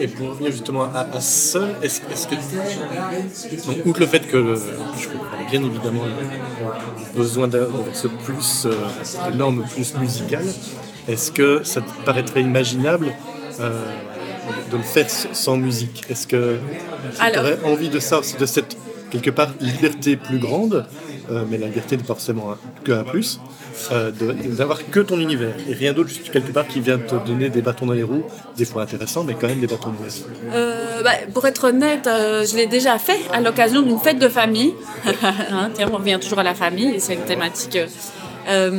Et 0.00 0.08
pour 0.08 0.30
revenir 0.30 0.52
justement 0.52 0.84
à, 0.94 1.20
seul, 1.20 1.74
est-ce 1.82 2.00
que, 2.00 2.34
donc, 3.66 3.86
outre 3.86 4.00
le 4.00 4.06
fait 4.06 4.26
que 4.26 4.54
je 4.98 5.08
comprends 5.08 5.50
bien 5.50 5.62
évidemment 5.62 6.04
le 6.04 7.18
besoin 7.18 7.48
d'avoir 7.48 7.84
ce 7.92 8.08
plus, 8.08 8.66
de 8.66 9.36
normes 9.36 9.64
plus 9.74 9.94
musicales, 9.96 10.46
est-ce 11.08 11.32
que 11.32 11.62
ça 11.64 11.80
te 11.80 12.04
paraîtrait 12.04 12.42
imaginable 12.42 13.12
de 13.58 14.76
le 14.76 14.82
faire 14.82 15.08
sans 15.10 15.56
musique? 15.56 16.04
Est-ce 16.08 16.26
que 16.26 16.58
tu 17.18 17.38
aurais 17.38 17.58
envie 17.64 17.90
de 17.90 17.98
ça, 17.98 18.20
de 18.38 18.46
cette 18.46 18.76
quelque 19.12 19.30
part 19.30 19.50
liberté 19.60 20.16
plus 20.16 20.38
grande, 20.38 20.86
euh, 21.30 21.44
mais 21.48 21.58
la 21.58 21.66
liberté 21.66 21.96
n'est 21.98 22.02
forcément 22.02 22.56
que 22.82 22.92
un 22.92 23.04
plus, 23.04 23.40
euh, 23.92 24.10
d'avoir 24.10 24.88
que 24.90 25.00
ton 25.00 25.18
univers 25.18 25.54
et 25.68 25.74
rien 25.74 25.92
d'autre, 25.92 26.08
juste 26.10 26.30
quelque 26.30 26.52
part 26.52 26.66
qui 26.66 26.80
vient 26.80 26.98
te 26.98 27.14
donner 27.26 27.48
des 27.48 27.62
bâtons 27.62 27.86
dans 27.86 27.92
les 27.92 28.02
roues, 28.02 28.24
des 28.56 28.64
fois 28.64 28.82
intéressants, 28.82 29.24
mais 29.24 29.34
quand 29.34 29.48
même 29.48 29.60
des 29.60 29.66
bâtons 29.66 29.90
dans 29.90 30.04
les. 30.04 30.54
Euh, 30.54 31.02
bah, 31.02 31.12
pour 31.32 31.46
être 31.46 31.64
honnête, 31.68 32.04
je 32.06 32.56
l'ai 32.56 32.66
déjà 32.66 32.98
fait 32.98 33.20
à 33.32 33.40
l'occasion 33.40 33.82
d'une 33.82 33.98
fête 33.98 34.18
de 34.18 34.28
famille. 34.28 34.74
Hein, 35.52 35.70
on 35.80 35.96
revient 35.96 36.18
toujours 36.20 36.38
à 36.38 36.42
la 36.42 36.54
famille, 36.54 37.00
c'est 37.00 37.14
une 37.14 37.24
thématique 37.24 37.78
euh, 38.48 38.70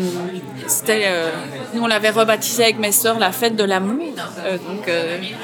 c'était, 0.68 1.04
euh, 1.06 1.30
nous 1.74 1.84
on 1.84 1.88
l'avait 1.88 2.10
rebaptisé 2.10 2.64
avec 2.64 2.80
mes 2.80 2.92
sœurs 2.92 3.20
la 3.20 3.32
fête 3.32 3.56
de 3.56 3.64
l'amour. 3.64 4.14
Euh, 4.46 4.58
donc 4.58 4.90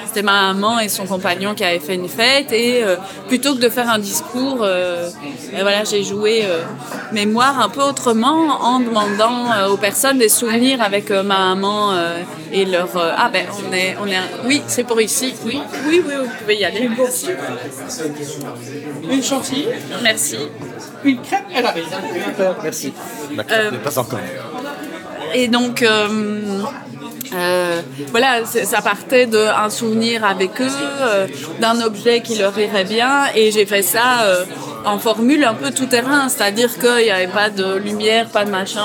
c'était 0.05 0.21
ma 0.21 0.53
maman 0.53 0.79
et 0.79 0.89
son 0.89 1.05
compagnon 1.05 1.55
qui 1.55 1.63
avaient 1.63 1.79
fait 1.79 1.95
une 1.95 2.09
fête 2.09 2.51
et 2.51 2.83
plutôt 3.27 3.55
que 3.55 3.59
de 3.59 3.69
faire 3.69 3.89
un 3.89 3.99
discours, 3.99 4.57
voilà 4.57 5.83
j'ai 5.83 6.03
joué 6.03 6.43
mémoire 7.11 7.59
un 7.59 7.69
peu 7.69 7.81
autrement 7.81 8.61
en 8.61 8.79
demandant 8.79 9.67
aux 9.69 9.77
personnes 9.77 10.17
des 10.17 10.29
souvenirs 10.29 10.81
avec 10.81 11.09
ma 11.11 11.23
maman 11.23 11.93
et 12.51 12.65
leur 12.65 12.89
ah 12.95 13.29
ben 13.31 13.45
on 13.67 13.73
est 13.73 13.95
on 14.01 14.07
est 14.07 14.17
oui 14.45 14.61
c'est 14.67 14.83
pour 14.83 14.99
ici. 15.01 15.33
Oui 15.45 15.61
oui 15.87 16.03
oui 16.05 16.13
vous 16.17 16.29
pouvez 16.39 16.57
y 16.57 16.65
aller. 16.65 16.89
Une 19.09 19.23
chantilly. 19.23 19.67
Merci. 20.03 20.37
Une 21.03 21.21
crêpe 21.21 21.45
elle 21.55 21.65
arrive 21.65 21.85
merci. 22.63 22.93
La 23.35 23.43
crêpe 23.43 23.71
n'est 23.71 23.77
pas 23.79 23.99
encore 23.99 24.19
et 25.33 25.47
donc, 25.47 25.81
euh, 25.81 26.07
euh, 27.33 27.81
voilà, 28.07 28.45
ça 28.45 28.81
partait 28.81 29.27
d'un 29.27 29.69
souvenir 29.69 30.25
avec 30.25 30.59
eux, 30.59 30.67
euh, 31.01 31.27
d'un 31.59 31.81
objet 31.81 32.21
qui 32.21 32.37
leur 32.37 32.57
irait 32.57 32.83
bien, 32.83 33.25
et 33.35 33.51
j'ai 33.51 33.65
fait 33.65 33.83
ça 33.83 34.25
en 34.85 34.97
formule 34.97 35.43
un 35.43 35.53
peu 35.53 35.71
tout 35.71 35.85
terrain, 35.85 36.29
c'est-à-dire 36.29 36.77
qu'il 36.79 37.03
n'y 37.05 37.11
avait 37.11 37.27
pas 37.27 37.49
de 37.49 37.75
lumière, 37.77 38.27
pas 38.29 38.45
de 38.45 38.49
machin, 38.49 38.81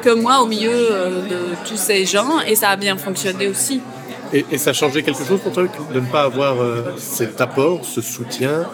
que 0.00 0.10
moi 0.10 0.40
au 0.40 0.46
milieu 0.46 0.70
de 0.70 1.68
tous 1.68 1.76
ces 1.76 2.04
gens, 2.04 2.40
et 2.46 2.54
ça 2.54 2.70
a 2.70 2.76
bien 2.76 2.96
fonctionné 2.96 3.48
aussi. 3.48 3.80
Et, 4.32 4.58
ça 4.58 4.70
a 4.70 4.72
changé 4.72 5.02
quelque 5.02 5.24
chose 5.24 5.40
pour 5.40 5.52
toi 5.52 5.64
de 5.94 6.00
ne 6.00 6.06
pas 6.06 6.22
avoir 6.22 6.56
cet 6.96 7.40
apport, 7.40 7.84
ce 7.84 8.00
soutien, 8.00 8.66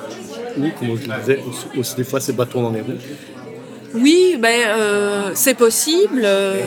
ou, 0.59 0.71
comme 0.79 0.97
je 0.97 1.09
le 1.09 1.21
disais, 1.21 1.41
aussi 1.77 1.95
des 1.97 2.05
fois 2.05 2.21
ces 2.21 2.33
bâtons 2.33 2.63
dans 2.63 2.71
les 2.71 2.81
roues? 2.81 2.99
Oui, 3.95 4.37
ben, 4.39 4.61
euh, 4.69 5.31
c'est 5.35 5.55
possible. 5.55 6.23
Euh, 6.25 6.61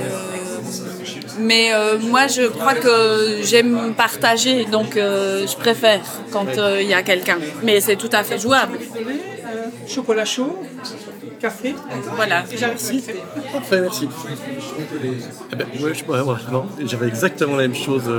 mais 1.40 1.72
euh, 1.74 1.98
moi, 2.00 2.28
je 2.28 2.48
crois 2.48 2.74
que 2.74 3.42
j'aime 3.44 3.94
partager, 3.96 4.66
donc 4.66 4.96
je 4.96 5.56
préfère 5.56 6.02
quand 6.32 6.48
il 6.80 6.88
y 6.88 6.94
a 6.94 7.04
quelqu'un. 7.04 7.38
Mais 7.64 7.80
c'est 7.80 7.96
tout 7.96 8.10
à 8.12 8.24
fait 8.24 8.40
jouable. 8.40 8.80
chocolat 9.88 10.26
chaud, 10.26 10.60
café. 11.40 11.76
Voilà. 12.16 12.44
Merci. 12.60 13.04
Parfait, 13.52 13.82
merci. 13.82 14.10
Eh 15.52 15.56
ben, 15.56 15.68
j'avais 16.86 17.08
exactement 17.08 17.56
la 17.56 17.68
même 17.68 17.76
chose 17.76 18.10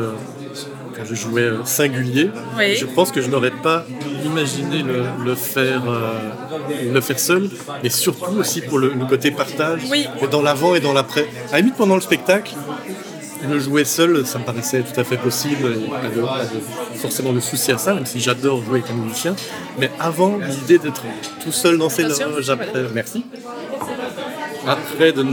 je 1.04 1.14
jouais 1.14 1.42
euh, 1.42 1.64
singulier, 1.64 2.30
je 2.58 2.86
pense 2.86 3.10
que 3.10 3.20
je 3.20 3.28
n'aurais 3.28 3.50
pas 3.50 3.84
imaginé 4.24 4.82
le, 4.82 5.34
faire, 5.34 5.82
euh, 5.88 6.92
le 6.92 7.00
faire 7.00 7.18
seul, 7.18 7.50
et 7.82 7.90
surtout 7.90 8.38
aussi 8.38 8.60
pour 8.60 8.78
le, 8.78 8.90
côté 9.08 9.30
partage, 9.30 9.82
dans 10.30 10.42
l'avant 10.42 10.74
et 10.74 10.80
dans 10.80 10.92
l'après. 10.92 11.26
À 11.48 11.52
la 11.52 11.58
limite, 11.58 11.76
pendant 11.76 11.94
le 11.94 12.00
spectacle, 12.00 12.54
le 13.48 13.58
jouer 13.58 13.84
seul, 13.84 14.26
ça 14.26 14.38
me 14.38 14.44
paraissait 14.44 14.82
tout 14.82 14.98
à 14.98 15.04
fait 15.04 15.16
possible, 15.16 15.72
et 15.72 15.88
pas 15.88 16.44
de, 16.44 16.98
forcément 16.98 17.32
de 17.32 17.40
souci 17.40 17.72
à 17.72 17.78
ça, 17.78 17.94
même 17.94 18.06
si 18.06 18.20
j'adore 18.20 18.62
jouer 18.62 18.80
avec 18.80 18.90
un 18.90 18.94
musicien. 18.94 19.34
Mais 19.78 19.90
avant, 19.98 20.38
l'idée 20.38 20.78
d'être 20.78 21.02
tout 21.42 21.52
seul 21.52 21.78
dans 21.78 21.88
ces 21.88 22.02
loges, 22.02 22.50
après, 22.50 22.84
merci 22.94 23.24
après 24.66 25.12
de 25.12 25.24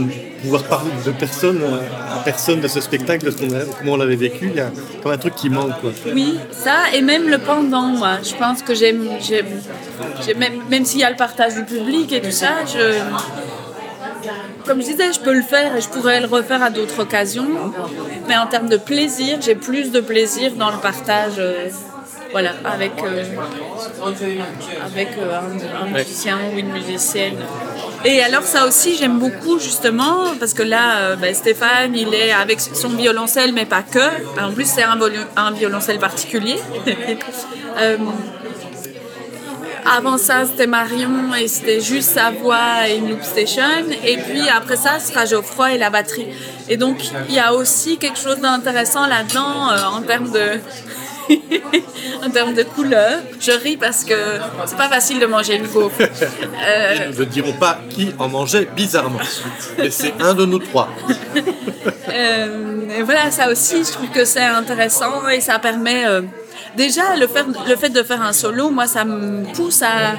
pouvoir 0.42 0.62
parler 0.64 0.90
de 1.04 1.10
personne 1.12 1.60
à 1.62 2.20
personne 2.24 2.60
de 2.60 2.68
ce 2.68 2.80
spectacle, 2.80 3.26
de 3.26 3.66
comment 3.78 3.92
on 3.92 3.96
l'avait 3.96 4.16
vécu, 4.16 4.48
il 4.50 4.56
y 4.56 4.60
a 4.60 4.70
comme 5.02 5.12
un 5.12 5.18
truc 5.18 5.34
qui 5.34 5.50
manque. 5.50 5.72
Oui, 6.14 6.38
ça, 6.50 6.94
et 6.94 7.02
même 7.02 7.28
le 7.28 7.38
pendant, 7.38 7.82
moi. 7.82 8.18
Je 8.22 8.34
pense 8.34 8.62
que 8.62 8.74
j'aime, 8.74 9.06
même, 10.36 10.62
même 10.70 10.84
s'il 10.84 11.00
y 11.00 11.04
a 11.04 11.10
le 11.10 11.16
partage 11.16 11.54
du 11.54 11.64
public 11.64 12.12
et 12.12 12.20
tout 12.20 12.30
ça, 12.30 12.64
je, 12.66 13.00
comme 14.66 14.80
je 14.80 14.86
disais, 14.86 15.12
je 15.12 15.20
peux 15.20 15.32
le 15.32 15.42
faire 15.42 15.76
et 15.76 15.80
je 15.80 15.88
pourrais 15.88 16.20
le 16.20 16.26
refaire 16.26 16.62
à 16.62 16.70
d'autres 16.70 17.00
occasions. 17.00 17.48
Mais 18.28 18.36
en 18.36 18.46
termes 18.46 18.68
de 18.68 18.76
plaisir, 18.76 19.38
j'ai 19.40 19.54
plus 19.54 19.90
de 19.90 20.00
plaisir 20.00 20.52
dans 20.52 20.70
le 20.70 20.78
partage. 20.78 21.34
Euh, 21.38 21.68
voilà, 22.30 22.52
avec, 22.62 22.92
euh, 23.02 23.24
avec 24.84 25.08
euh, 25.18 25.40
un, 25.82 25.86
musicien 25.86 26.38
ou 26.52 26.58
une 26.58 26.70
musicienne. 26.72 27.36
Et 28.04 28.22
alors 28.22 28.42
ça 28.42 28.66
aussi 28.66 28.96
j'aime 28.96 29.18
beaucoup 29.18 29.58
justement 29.58 30.34
parce 30.38 30.52
que 30.52 30.62
là 30.62 31.16
ben, 31.16 31.34
Stéphane 31.34 31.96
il 31.96 32.12
est 32.12 32.32
avec 32.32 32.60
son 32.60 32.90
violoncelle 32.90 33.54
mais 33.54 33.64
pas 33.64 33.82
que. 33.82 34.38
En 34.38 34.52
plus 34.52 34.66
c'est 34.66 34.82
un, 34.82 34.98
un, 35.36 35.52
violoncelle 35.52 35.98
particulier. 35.98 36.58
avant 39.96 40.18
ça 40.18 40.44
c'était 40.46 40.66
Marion 40.66 41.34
et 41.34 41.48
c'était 41.48 41.80
juste 41.80 42.10
sa 42.10 42.30
voix 42.30 42.88
et 42.88 42.96
une 42.96 43.10
loop 43.10 43.22
station. 43.22 43.62
Et 44.04 44.16
puis 44.16 44.48
après 44.48 44.76
ça 44.76 44.98
ce 44.98 45.12
sera 45.12 45.24
Geoffroy 45.24 45.74
et 45.74 45.78
la 45.78 45.90
batterie. 45.90 46.28
Et 46.68 46.76
donc 46.76 47.04
il 47.28 47.34
y 47.34 47.38
a 47.38 47.54
aussi 47.54 47.98
quelque 47.98 48.18
chose 48.18 48.38
d'intéressant 48.40 49.06
là-dedans 49.06 49.70
en 49.94 50.02
termes 50.02 50.30
de 50.30 50.60
en 52.24 52.30
termes 52.30 52.54
de 52.54 52.62
couleurs. 52.62 53.20
Je 53.40 53.52
ris 53.52 53.76
parce 53.76 54.04
que 54.04 54.14
c'est 54.66 54.76
pas 54.76 54.88
facile 54.88 55.20
de 55.20 55.26
manger 55.26 55.56
une 55.56 55.66
faux. 55.66 55.90
Nous 56.00 57.18
ne 57.18 57.24
dirons 57.24 57.52
pas 57.52 57.80
qui 57.90 58.12
en 58.18 58.28
mangeait 58.28 58.68
bizarrement. 58.76 59.20
Mais 59.78 59.90
c'est 59.90 60.14
un 60.20 60.34
de 60.34 60.44
nous 60.46 60.58
trois. 60.58 60.88
Euh, 62.10 62.98
et 62.98 63.02
voilà, 63.02 63.30
ça 63.30 63.50
aussi, 63.50 63.84
je 63.84 63.92
trouve 63.92 64.08
que 64.08 64.24
c'est 64.24 64.42
intéressant 64.42 65.28
et 65.28 65.40
ça 65.40 65.58
permet. 65.58 66.04
Déjà, 66.76 67.16
le 67.18 67.26
fait, 67.26 67.44
le 67.68 67.76
fait 67.76 67.88
de 67.90 68.02
faire 68.02 68.22
un 68.22 68.32
solo, 68.32 68.70
moi, 68.70 68.86
ça 68.86 69.04
me 69.04 69.44
pousse 69.54 69.82
à, 69.82 70.12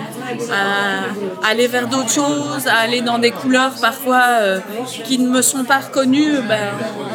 à 0.53 1.47
aller 1.49 1.67
vers 1.67 1.87
d'autres 1.87 2.11
choses, 2.11 2.67
à 2.67 2.75
aller 2.77 3.01
dans 3.01 3.19
des 3.19 3.31
couleurs 3.31 3.73
parfois 3.81 4.23
euh, 4.41 4.59
qui 5.05 5.17
ne 5.19 5.29
me 5.29 5.41
sont 5.41 5.63
pas 5.63 5.79
reconnues. 5.79 6.37
Ben, 6.47 6.69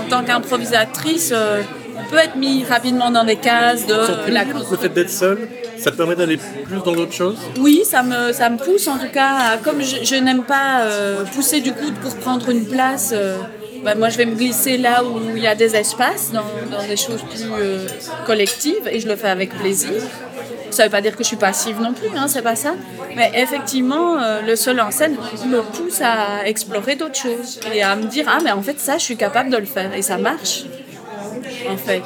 en 0.07 0.09
tant 0.09 0.23
qu'improvisatrice, 0.25 1.31
euh, 1.33 1.63
on 1.99 2.11
peut 2.11 2.19
être 2.19 2.37
mis 2.37 2.65
rapidement 2.65 3.11
dans 3.11 3.25
des 3.25 3.37
cases 3.37 3.87
de 3.87 4.31
la 4.31 4.45
Le 4.45 4.77
fait 4.77 4.89
d'être 4.89 5.11
seul, 5.11 5.49
ça 5.79 5.91
te 5.91 5.97
permet 5.97 6.15
d'aller 6.17 6.39
plus 6.65 6.79
dans 6.85 6.93
d'autres 6.93 7.13
choses? 7.13 7.39
Oui, 7.59 7.83
ça 7.85 8.03
me, 8.03 8.33
ça 8.33 8.49
me 8.51 8.59
pousse 8.59 8.87
en 8.89 8.99
tout 8.99 9.11
cas. 9.13 9.31
à- 9.53 9.57
Comme 9.59 9.81
je, 9.83 10.05
je 10.05 10.17
n'aime 10.17 10.45
pas 10.45 10.81
euh, 10.83 11.25
pousser 11.35 11.61
du 11.61 11.73
coude 11.73 11.95
pour 11.95 12.15
prendre 12.17 12.49
une 12.51 12.67
place, 12.67 13.11
euh, 13.13 13.37
bah, 13.85 13.95
moi 13.95 14.09
je 14.09 14.17
vais 14.17 14.27
me 14.27 14.35
glisser 14.35 14.79
là 14.79 15.05
où 15.05 15.37
il 15.37 15.43
y 15.43 15.47
a 15.47 15.55
des 15.55 15.77
espaces, 15.77 16.33
dans, 16.33 16.51
dans 16.71 16.85
des 16.87 16.97
choses 16.97 17.23
plus 17.23 17.45
euh, 17.53 17.87
collectives, 18.27 18.87
et 18.91 18.99
je 19.01 19.07
le 19.09 19.17
fais 19.17 19.29
avec 19.29 19.51
plaisir. 19.57 19.93
Ça 20.71 20.83
ne 20.83 20.89
veut 20.89 20.91
pas 20.93 21.01
dire 21.01 21.15
que 21.17 21.23
je 21.23 21.29
suis 21.29 21.37
passive 21.37 21.81
non 21.81 21.93
plus, 21.93 22.09
hein, 22.17 22.27
c'est 22.27 22.43
pas 22.43 22.57
ça. 22.57 22.75
Mais 23.15 23.31
effectivement, 23.37 24.19
euh, 24.19 24.41
le 24.43 24.57
seul 24.57 24.81
en 24.81 24.91
scène 24.91 25.17
me 25.47 25.61
pousse 25.61 26.01
à 26.01 26.47
explorer 26.47 26.97
d'autres 26.97 27.21
choses 27.27 27.61
et 27.73 27.81
à 27.83 27.95
me 27.95 28.05
dire 28.05 28.27
ah 28.29 28.39
mais 28.43 28.51
en 28.51 28.63
fait 28.63 28.81
ça 28.81 28.99
je 28.99 29.05
suis 29.05 29.17
capable 29.17 29.51
de 29.51 29.57
le 29.59 29.67
faire 29.67 29.95
et 29.95 30.03
ça 30.03 30.17
marche 30.19 30.65
en 31.71 31.77
fait. 31.77 32.03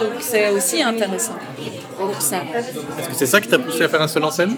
Donc 0.00 0.14
c'est 0.20 0.48
aussi 0.50 0.82
intéressant 0.82 1.36
pour 1.98 2.22
ça. 2.22 2.38
Est-ce 2.98 3.08
que 3.08 3.14
c'est 3.14 3.26
ça 3.26 3.40
qui 3.40 3.48
t'a 3.48 3.58
poussé 3.58 3.82
à 3.84 3.88
faire 3.88 4.00
un 4.00 4.08
seul 4.08 4.24
en 4.24 4.30
scène? 4.30 4.56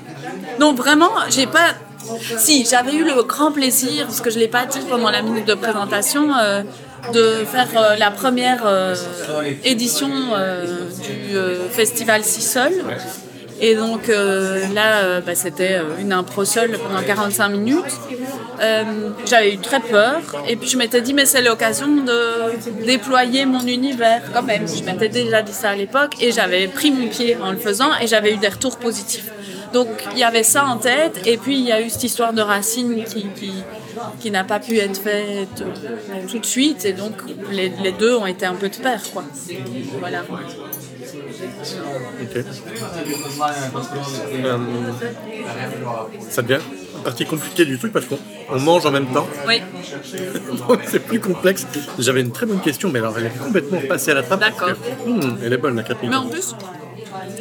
Non, 0.61 0.73
vraiment, 0.73 1.11
j'ai 1.29 1.47
pas. 1.47 1.75
Si, 2.39 2.67
j'avais 2.69 2.95
eu 2.95 3.05
le 3.05 3.23
grand 3.23 3.53
plaisir, 3.53 4.07
parce 4.07 4.21
que 4.21 4.31
je 4.31 4.39
l'ai 4.39 4.49
pas 4.49 4.67
dit 4.67 4.81
pendant 4.89 5.11
la 5.11 5.23
minute 5.23 5.47
de 5.47 5.55
présentation, 5.55 6.29
euh, 6.37 6.63
de 7.13 7.45
faire 7.45 7.69
euh, 7.77 7.97
la 7.97 8.11
première 8.11 8.63
euh, 8.67 8.95
édition 9.65 10.09
du 10.09 11.37
festival 11.71 12.23
Si 12.25 12.43
Seul. 12.43 12.73
Et 13.59 13.75
donc 13.75 14.09
là, 14.09 15.21
bah, 15.23 15.35
c'était 15.35 15.81
une 15.99 16.13
impro 16.13 16.45
seule 16.45 16.79
pendant 16.79 17.03
45 17.03 17.49
minutes. 17.49 17.85
J'avais 19.25 19.55
eu 19.55 19.59
très 19.59 19.81
peur 19.81 20.21
et 20.47 20.57
puis 20.57 20.69
je 20.69 20.77
m'étais 20.77 21.01
dit 21.01 21.15
mais 21.15 21.25
c'est 21.25 21.41
l'occasion 21.41 21.87
de 21.87 22.85
déployer 22.85 23.47
mon 23.47 23.67
univers 23.67 24.21
quand 24.35 24.43
même. 24.43 24.67
Je 24.69 24.85
m'étais 24.85 25.09
déjà 25.09 25.41
dit 25.41 25.55
ça 25.55 25.71
à 25.71 25.75
l'époque 25.75 26.17
et 26.21 26.33
j'avais 26.33 26.69
pris 26.69 26.91
mon 26.91 27.09
pied 27.09 27.39
en 27.43 27.53
le 27.53 27.57
faisant 27.57 27.89
et 28.03 28.07
j'avais 28.07 28.35
eu 28.35 28.37
des 28.37 28.49
retours 28.49 28.77
positifs. 28.77 29.31
Donc 29.73 29.89
il 30.13 30.19
y 30.19 30.25
avait 30.25 30.43
ça 30.43 30.67
en 30.67 30.79
tête 30.79 31.21
et 31.27 31.37
puis 31.37 31.59
il 31.59 31.65
y 31.65 31.73
a 31.73 31.81
eu 31.81 31.91
cette 31.91 32.05
histoire 32.05 32.33
de 32.33 32.43
Racine 32.43 33.05
qui, 33.05 33.27
qui, 33.37 33.53
qui 34.21 34.31
n'a 34.31 34.45
pas 34.45 34.61
pu 34.61 34.79
être 34.79 35.01
faite 35.01 35.63
euh, 35.63 36.27
tout 36.31 36.39
de 36.39 36.47
suite 36.47 36.85
et 36.85 36.93
donc 36.93 37.13
les, 37.51 37.69
les 37.83 37.93
deux 37.93 38.15
ont 38.15 38.27
été 38.27 38.47
un 38.47 38.55
peu 38.55 38.69
de 38.69 38.77
pair 38.77 39.01
quoi. 39.13 39.25
Voilà. 40.01 40.23
Euh, 44.45 44.53
ça 46.29 46.43
devient 46.43 46.61
partie 47.05 47.25
compliquée 47.25 47.65
du 47.65 47.79
truc 47.79 47.93
parce 47.93 48.07
qu'on 48.07 48.19
on 48.51 48.59
mange 48.61 48.87
en 48.87 48.91
même 48.91 49.07
temps. 49.07 49.27
Oui, 49.47 49.63
c'est 50.87 51.01
plus 51.01 51.21
complexe. 51.21 51.67
J'avais 51.99 52.21
une 52.21 52.33
très 52.33 52.47
bonne 52.47 52.61
question, 52.61 52.91
mais 52.91 52.99
alors 52.99 53.17
elle 53.19 53.27
est 53.27 53.39
complètement 53.39 53.81
passée 53.89 54.11
à 54.13 54.15
la 54.15 54.23
trappe. 54.23 54.41
D'accord. 54.41 54.71
que, 54.71 55.09
hum, 55.09 55.39
elle 55.43 55.53
est 55.53 55.59
bonne 55.59 55.77
la 55.77 55.83
Catherine. 55.83 56.11
mais 56.11 56.17
en 56.17 56.27
plus 56.27 56.55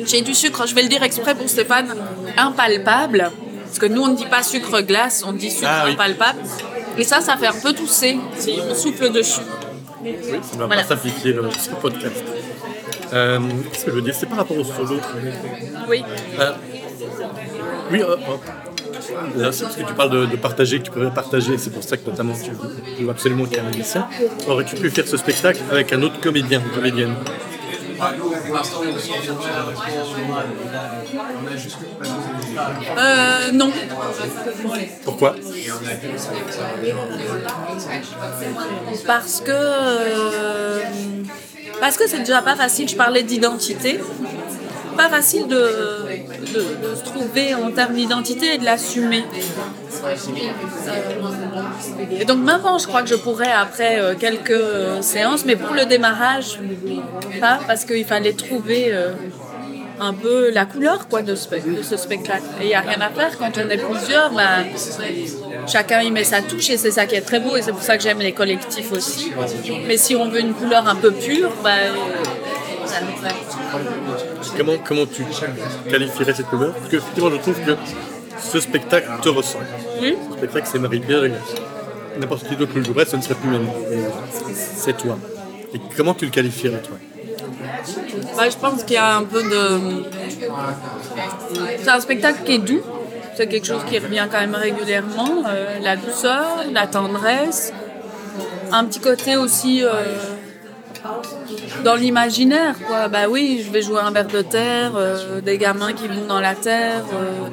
j'ai 0.06 0.22
du 0.22 0.34
sucre, 0.34 0.68
je 0.68 0.76
vais 0.76 0.82
le 0.84 0.90
dire 0.90 1.04
exprès 1.04 1.36
pour 1.36 1.48
Stéphane, 1.50 1.94
impalpable. 2.38 3.32
Parce 3.66 3.80
que 3.80 3.86
nous 3.88 4.02
on 4.04 4.08
ne 4.08 4.16
dit 4.16 4.26
pas 4.26 4.44
sucre 4.44 4.82
glace, 4.82 5.24
on 5.28 5.34
dit 5.34 5.52
sucre 5.52 5.68
Ah 5.70 5.84
oui. 5.86 5.94
impalpable. 5.94 6.40
Et 6.98 7.04
ça, 7.04 7.20
ça 7.22 7.36
fait 7.38 7.48
un 7.48 7.54
peu 7.62 7.74
tousser 7.74 8.18
si 8.38 8.58
on 8.70 8.74
souffle 8.74 9.12
dessus. 9.12 9.42
Oui, 10.04 10.16
ça 10.42 10.58
va 10.58 10.66
Voilà. 10.68 10.82
pas 10.84 10.88
s'appliquer 10.90 11.34
le 11.34 11.50
ce 11.52 11.70
podcast. 11.72 12.24
Euh, 13.14 13.40
Qu'est-ce 13.72 13.86
que 13.86 13.92
je 13.92 13.96
veux 13.96 14.02
dire 14.02 14.16
C'est 14.18 14.28
par 14.28 14.38
rapport 14.38 14.58
au 14.58 14.64
solo. 14.64 15.00
Oui. 15.90 16.04
Euh, 16.40 16.52
oui, 17.92 18.02
euh, 18.02 18.16
euh, 18.16 19.42
là, 19.44 19.52
c'est 19.52 19.64
parce 19.66 19.76
que 19.76 19.84
tu 19.84 19.94
parles 19.94 20.10
de, 20.12 20.26
de 20.26 20.36
partager, 20.38 20.80
que 20.80 20.86
tu 20.86 20.92
pourrais 20.92 21.14
partager, 21.14 21.58
c'est 21.58 21.70
pour 21.72 21.84
ça 21.84 21.98
que 21.98 22.10
notamment 22.10 22.34
tu 22.34 22.52
veux 23.04 23.10
absolument 23.10 23.44
qu'il 23.46 23.54
y 23.54 23.58
ait 23.58 23.62
un 23.62 23.70
musicien. 23.72 24.08
Aurais-tu 24.48 24.76
pu 24.76 24.90
faire 24.90 25.08
ce 25.08 25.18
spectacle 25.18 25.62
avec 25.72 25.92
un 25.94 26.02
autre 26.02 26.20
comédien 26.22 26.62
Euh, 32.98 33.52
non. 33.54 33.72
Pourquoi 35.04 35.36
Parce 39.06 39.42
que. 39.42 39.52
euh, 39.52 40.80
parce 41.80 41.98
que 41.98 42.08
c'est 42.08 42.20
déjà 42.20 42.42
pas 42.42 42.56
facile, 42.56 42.88
je 42.88 42.96
parlais 42.96 43.24
d'identité. 43.24 44.00
Pas 44.98 45.10
facile 45.10 45.48
de, 45.48 45.56
de, 45.56 46.90
de 46.90 46.96
se 46.96 47.04
trouver 47.04 47.54
en 47.54 47.72
termes 47.72 47.94
d'identité 47.96 48.56
et 48.56 48.58
de 48.58 48.66
l'assumer. 48.66 49.24
Et 52.12 52.26
donc 52.26 52.40
maintenant, 52.40 52.78
je 52.78 52.88
crois 52.88 53.02
que 53.02 53.10
je 53.10 53.16
pourrais 53.16 53.52
après 53.52 54.00
euh, 54.00 54.16
quelques 54.16 54.52
euh, 54.52 55.02
séances, 55.02 55.46
mais 55.46 55.56
pour 55.56 55.74
le 55.74 55.86
démarrage, 55.86 56.60
pas, 57.40 57.60
parce 57.68 57.86
qu'il 57.86 58.06
fallait 58.06 58.34
trouver 58.34 58.94
euh, 58.94 59.12
un 60.00 60.14
peu 60.14 60.52
la 60.52 60.66
couleur 60.66 61.08
quoi, 61.08 61.22
de, 61.22 61.36
ce, 61.36 61.48
de 61.50 61.82
ce 61.84 61.98
spectacle. 61.98 62.44
Et 62.62 62.66
il 62.66 62.68
n'y 62.68 62.76
a 62.76 62.82
rien 62.82 63.02
à 63.02 63.10
faire 63.10 63.38
quand 63.38 63.52
on 63.58 63.70
est 63.70 63.78
plusieurs, 63.78 64.32
bah, 64.32 64.64
chacun 65.68 66.02
y 66.02 66.12
met 66.12 66.24
sa 66.24 66.42
touche 66.42 66.70
et 66.70 66.78
c'est 66.78 66.92
ça 66.92 67.06
qui 67.06 67.16
est 67.16 67.22
très 67.22 67.40
beau 67.40 67.56
et 67.56 67.62
c'est 67.62 67.72
pour 67.72 67.84
ça 67.84 67.98
que 67.98 68.04
j'aime 68.04 68.20
les 68.20 68.34
collectifs 68.34 68.92
aussi. 68.92 69.32
Mais 69.88 69.98
si 69.98 70.16
on 70.16 70.30
veut 70.30 70.40
une 70.40 70.54
couleur 70.54 70.88
un 70.88 70.96
peu 70.96 71.12
pure, 71.12 71.52
bah, 71.64 71.72
fait. 71.74 72.35
Comment, 74.58 74.78
comment 74.86 75.06
tu 75.06 75.24
qualifierais 75.90 76.34
cette 76.34 76.48
couleur 76.48 76.74
Parce 76.74 76.90
que 76.90 76.96
effectivement, 76.98 77.30
je 77.32 77.38
trouve 77.38 77.60
que 77.62 77.76
ce 78.40 78.60
spectacle 78.60 79.08
te 79.22 79.30
ressemble. 79.30 79.66
Oui. 80.02 80.16
Ce 80.32 80.38
spectacle, 80.38 80.68
c'est 80.72 80.80
Marie-Pierre. 80.80 81.32
N'importe 82.20 82.48
qui 82.48 82.56
d'autre 82.56 82.72
le 82.76 82.84
jouerait, 82.84 83.06
ce 83.06 83.16
ne 83.18 83.22
serait 83.22 83.36
plus 83.36 83.50
même. 83.50 83.68
C'est 84.54 84.98
toi. 84.98 85.18
Et 85.74 85.82
comment 85.98 86.14
tu 86.14 86.26
le 86.26 86.32
qualifierais, 86.32 86.82
toi? 86.82 86.98
Bah, 88.38 88.50
je 88.50 88.58
pense 88.58 88.84
qu'il 88.84 88.96
y 88.96 88.98
a 88.98 89.18
un 89.18 89.24
peu 89.24 89.44
de. 89.44 90.04
C'est 91.82 91.90
un 91.90 92.00
spectacle 92.00 92.44
qui 92.46 92.54
est 92.54 92.60
doux. 92.60 92.82
C'est 93.36 93.48
quelque 93.48 93.68
chose 93.68 93.84
qui 93.90 94.00
revient 94.00 94.28
quand 94.32 94.40
même 94.40 94.56
régulièrement. 94.56 95.44
euh, 95.48 95.80
la 95.82 95.98
douceur, 95.98 96.64
la 96.72 96.88
tendresse. 96.88 97.74
Un 98.72 98.86
petit 98.86 99.00
côté 99.00 99.36
aussi 99.36 99.84
euh, 99.84 99.90
dans 101.84 101.96
l'imaginaire. 101.96 102.76
Quoi. 102.88 103.08
Bah 103.08 103.28
oui, 103.30 103.64
je 103.66 103.72
vais 103.72 103.82
jouer 103.82 104.00
un 104.00 104.12
ver 104.12 104.28
de 104.28 104.42
terre, 104.42 104.94
euh, 104.96 105.42
des 105.42 105.58
gamins 105.58 105.94
qui 105.94 106.08
vont 106.08 106.26
dans 106.28 106.40
la 106.40 106.56
terre, 106.56 107.04
euh, 107.14 107.50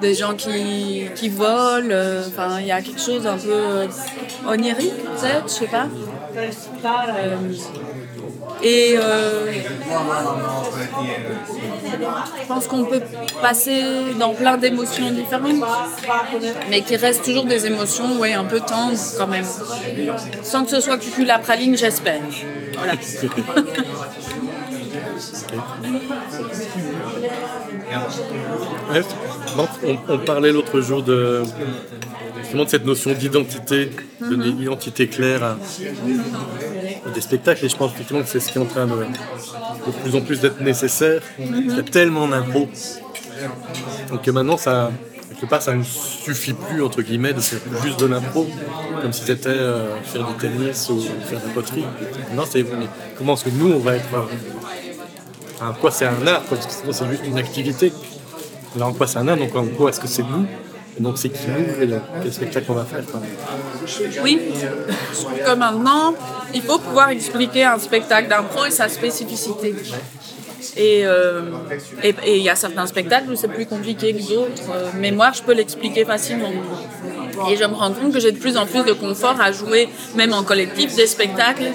des 0.00 0.14
gens 0.14 0.34
qui, 0.34 1.04
qui 1.14 1.28
volent. 1.28 1.88
euh, 1.90 2.22
Enfin, 2.26 2.60
il 2.60 2.66
y 2.66 2.72
a 2.72 2.80
quelque 2.82 3.00
chose 3.00 3.26
un 3.26 3.36
peu 3.38 3.86
onirique, 4.48 4.96
peut-être, 4.96 5.44
je 5.46 5.52
sais 5.52 5.66
pas. 5.66 5.86
Et 8.64 8.96
je 12.40 12.46
pense 12.46 12.66
qu'on 12.68 12.84
peut 12.84 13.02
passer 13.40 13.82
dans 14.18 14.34
plein 14.34 14.56
d'émotions 14.56 15.10
différentes, 15.10 15.64
mais 16.70 16.80
qui 16.82 16.96
restent 16.96 17.24
toujours 17.24 17.44
des 17.44 17.66
émotions 17.66 18.18
ouais, 18.18 18.32
un 18.34 18.44
peu 18.44 18.60
tendres 18.60 18.96
quand 19.18 19.26
même. 19.26 19.44
Sans 20.42 20.64
que 20.64 20.70
ce 20.70 20.80
soit 20.80 20.98
cucul 20.98 21.26
la 21.26 21.38
praline, 21.38 21.76
j'espère. 21.76 22.20
Voilà. 22.82 23.62
Ouais, 28.90 29.02
bon, 29.56 29.68
on, 29.84 29.98
on 30.14 30.18
parlait 30.18 30.52
l'autre 30.52 30.80
jour 30.80 31.02
de, 31.02 31.42
cette 32.66 32.84
notion 32.84 33.12
d'identité, 33.12 33.90
de 34.20 34.34
l'identité 34.34 35.08
claire 35.08 35.42
à, 35.42 35.56
des 37.14 37.20
spectacles, 37.20 37.64
et 37.64 37.68
je 37.68 37.76
pense 37.76 37.92
effectivement 37.92 38.22
que 38.22 38.28
c'est 38.28 38.40
ce 38.40 38.50
qui 38.50 38.58
est 38.58 38.60
en 38.60 38.66
train 38.66 38.86
de, 38.86 38.92
de 38.92 39.92
plus 40.02 40.16
en 40.16 40.20
plus 40.20 40.40
d'être 40.40 40.60
nécessaire. 40.60 41.22
Il 41.38 41.74
y 41.74 41.78
a 41.78 41.82
tellement 41.82 42.28
d'impro. 42.28 42.68
Donc 44.10 44.26
maintenant, 44.28 44.56
ça, 44.56 44.90
quelque 45.42 45.50
part, 45.50 45.62
ça 45.62 45.74
ne 45.74 45.82
suffit 45.82 46.52
plus, 46.52 46.82
entre 46.84 47.02
guillemets, 47.02 47.32
de 47.32 47.40
faire 47.40 47.58
juste 47.82 47.98
de 47.98 48.06
l'impro, 48.06 48.46
comme 49.00 49.12
si 49.12 49.24
c'était 49.24 49.48
euh, 49.48 50.00
faire 50.04 50.24
du 50.24 50.34
tennis 50.34 50.88
ou 50.88 51.00
faire 51.00 51.40
de 51.40 51.48
la 51.48 51.52
poterie. 51.52 51.84
Non, 52.32 52.44
c'est 52.48 52.64
comment 53.18 53.34
est-ce 53.34 53.44
que 53.46 53.50
nous, 53.50 53.72
on 53.72 53.78
va 53.80 53.96
être... 53.96 54.14
euh, 54.14 54.22
Enfin, 55.60 55.74
quoi 55.80 55.90
c'est 55.90 56.06
un 56.06 56.26
art, 56.26 56.42
que 56.48 56.56
c'est 56.92 57.04
une 57.26 57.38
activité. 57.38 57.92
Là, 58.76 58.86
en 58.86 58.92
quoi 58.92 59.06
c'est 59.08 59.18
un 59.18 59.26
art, 59.28 59.36
donc 59.36 59.54
en 59.56 59.64
quoi 59.66 59.90
est-ce 59.90 60.00
que 60.00 60.08
c'est 60.08 60.22
nous 60.22 60.46
Et 60.96 61.00
donc 61.00 61.18
c'est 61.18 61.28
qui 61.30 61.46
nous 61.48 61.82
et 61.82 61.88
quel 62.22 62.32
spectacle 62.32 62.66
on 62.68 62.74
va 62.74 62.84
faire. 62.84 63.02
Oui, 64.22 64.40
je 65.12 65.44
que 65.44 65.54
maintenant, 65.56 66.14
il 66.54 66.62
faut 66.62 66.78
pouvoir 66.78 67.10
expliquer 67.10 67.64
un 67.64 67.78
spectacle 67.78 68.28
d'impro 68.28 68.64
et 68.64 68.70
sa 68.70 68.88
spécificité. 68.88 69.74
Et 70.76 71.06
euh, 71.06 71.42
et 72.02 72.36
il 72.36 72.42
y 72.42 72.48
a 72.48 72.56
certains 72.56 72.86
spectacles 72.86 73.30
où 73.30 73.36
c'est 73.36 73.48
plus 73.48 73.66
compliqué 73.66 74.12
que 74.14 74.22
d'autres. 74.28 74.62
Euh, 74.74 74.90
mais 74.98 75.10
moi, 75.10 75.30
je 75.34 75.42
peux 75.42 75.52
l'expliquer 75.54 76.04
facilement. 76.04 76.52
Et 77.50 77.56
je 77.56 77.64
me 77.64 77.74
rends 77.74 77.92
compte 77.92 78.12
que 78.12 78.20
j'ai 78.20 78.32
de 78.32 78.38
plus 78.38 78.56
en 78.56 78.66
plus 78.66 78.84
de 78.84 78.92
confort 78.92 79.40
à 79.40 79.52
jouer, 79.52 79.88
même 80.14 80.32
en 80.32 80.42
collectif, 80.42 80.94
des 80.94 81.06
spectacles 81.06 81.70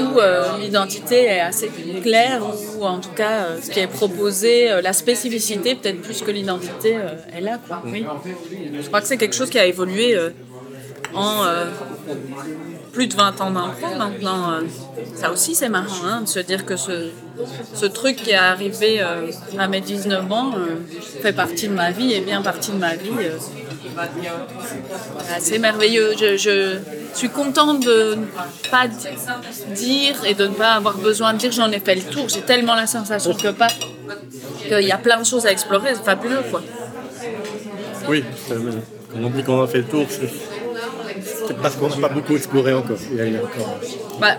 où 0.00 0.18
euh, 0.18 0.44
l'identité 0.58 1.24
est 1.24 1.40
assez 1.40 1.70
claire, 2.02 2.42
ou 2.78 2.84
en 2.84 2.98
tout 2.98 3.10
cas 3.10 3.44
euh, 3.44 3.60
ce 3.62 3.70
qui 3.70 3.80
est 3.80 3.86
proposé, 3.86 4.70
euh, 4.70 4.80
la 4.80 4.92
spécificité 4.92 5.74
peut-être 5.74 6.00
plus 6.00 6.22
que 6.22 6.30
l'identité 6.30 6.96
euh, 6.96 7.36
est 7.36 7.40
là. 7.42 7.60
Oui. 7.84 8.04
Je 8.80 8.86
crois 8.86 9.00
que 9.02 9.06
c'est 9.06 9.18
quelque 9.18 9.36
chose 9.36 9.50
qui 9.50 9.58
a 9.58 9.66
évolué 9.66 10.16
euh, 10.16 10.30
en 11.14 11.44
euh, 11.44 11.66
plus 12.92 13.06
de 13.06 13.14
20 13.14 13.40
ans 13.42 13.50
d'impro 13.50 13.94
maintenant. 13.96 14.52
euh, 14.52 14.60
ça 15.14 15.30
aussi 15.30 15.54
c'est 15.54 15.68
marrant 15.68 16.06
hein, 16.06 16.22
de 16.22 16.28
se 16.28 16.38
dire 16.40 16.64
que 16.64 16.76
ce, 16.76 17.10
ce 17.74 17.86
truc 17.86 18.16
qui 18.16 18.30
est 18.30 18.34
arrivé 18.34 19.00
euh, 19.00 19.30
à 19.58 19.68
mes 19.68 19.80
19 19.80 20.30
ans 20.32 20.52
euh, 20.56 20.76
fait 21.22 21.32
partie 21.32 21.68
de 21.68 21.72
ma 21.74 21.90
vie 21.90 22.12
et 22.12 22.20
bien 22.20 22.42
partie 22.42 22.72
de 22.72 22.76
ma 22.78 22.94
vie. 22.94 23.10
euh. 23.20 23.38
C'est 25.38 25.58
merveilleux. 25.58 26.12
Je, 26.18 26.78
suis 27.14 27.28
contente 27.28 27.80
de 27.84 28.14
ne 28.14 28.24
pas 28.70 28.88
di- 28.88 29.74
dire 29.74 30.16
et 30.26 30.32
de 30.34 30.46
ne 30.46 30.54
pas 30.54 30.72
avoir 30.72 30.96
besoin 30.96 31.34
de 31.34 31.38
dire 31.38 31.52
j'en 31.52 31.70
ai 31.70 31.78
fait 31.80 31.94
le 31.94 32.02
tour. 32.02 32.26
J'ai 32.28 32.40
tellement 32.40 32.74
la 32.74 32.86
sensation 32.86 33.34
que 33.34 33.48
pas 33.48 33.68
qu'il 34.68 34.86
y 34.86 34.92
a 34.92 34.96
plein 34.98 35.20
de 35.20 35.26
choses 35.26 35.44
à 35.44 35.52
explorer. 35.52 35.94
C'est 35.94 36.04
fabuleux, 36.04 36.42
quoi. 36.50 36.62
Oui, 38.08 38.24
quand 38.48 39.18
on 39.22 39.28
dit 39.30 39.42
qu'on 39.44 39.62
a 39.62 39.66
fait 39.66 39.78
le 39.78 39.84
tour, 39.84 40.06
parce 41.62 41.76
qu'on 41.76 41.88
n'a 41.88 42.08
pas 42.08 42.14
beaucoup 42.14 42.34
exploré 42.36 42.72
encore. 42.74 42.96
Il 43.10 43.16
y 43.16 43.20
a- 43.20 43.24
il 43.26 43.34
y 43.34 43.36
a 43.36 43.40
encore- 43.40 43.78
Bah, 44.20 44.34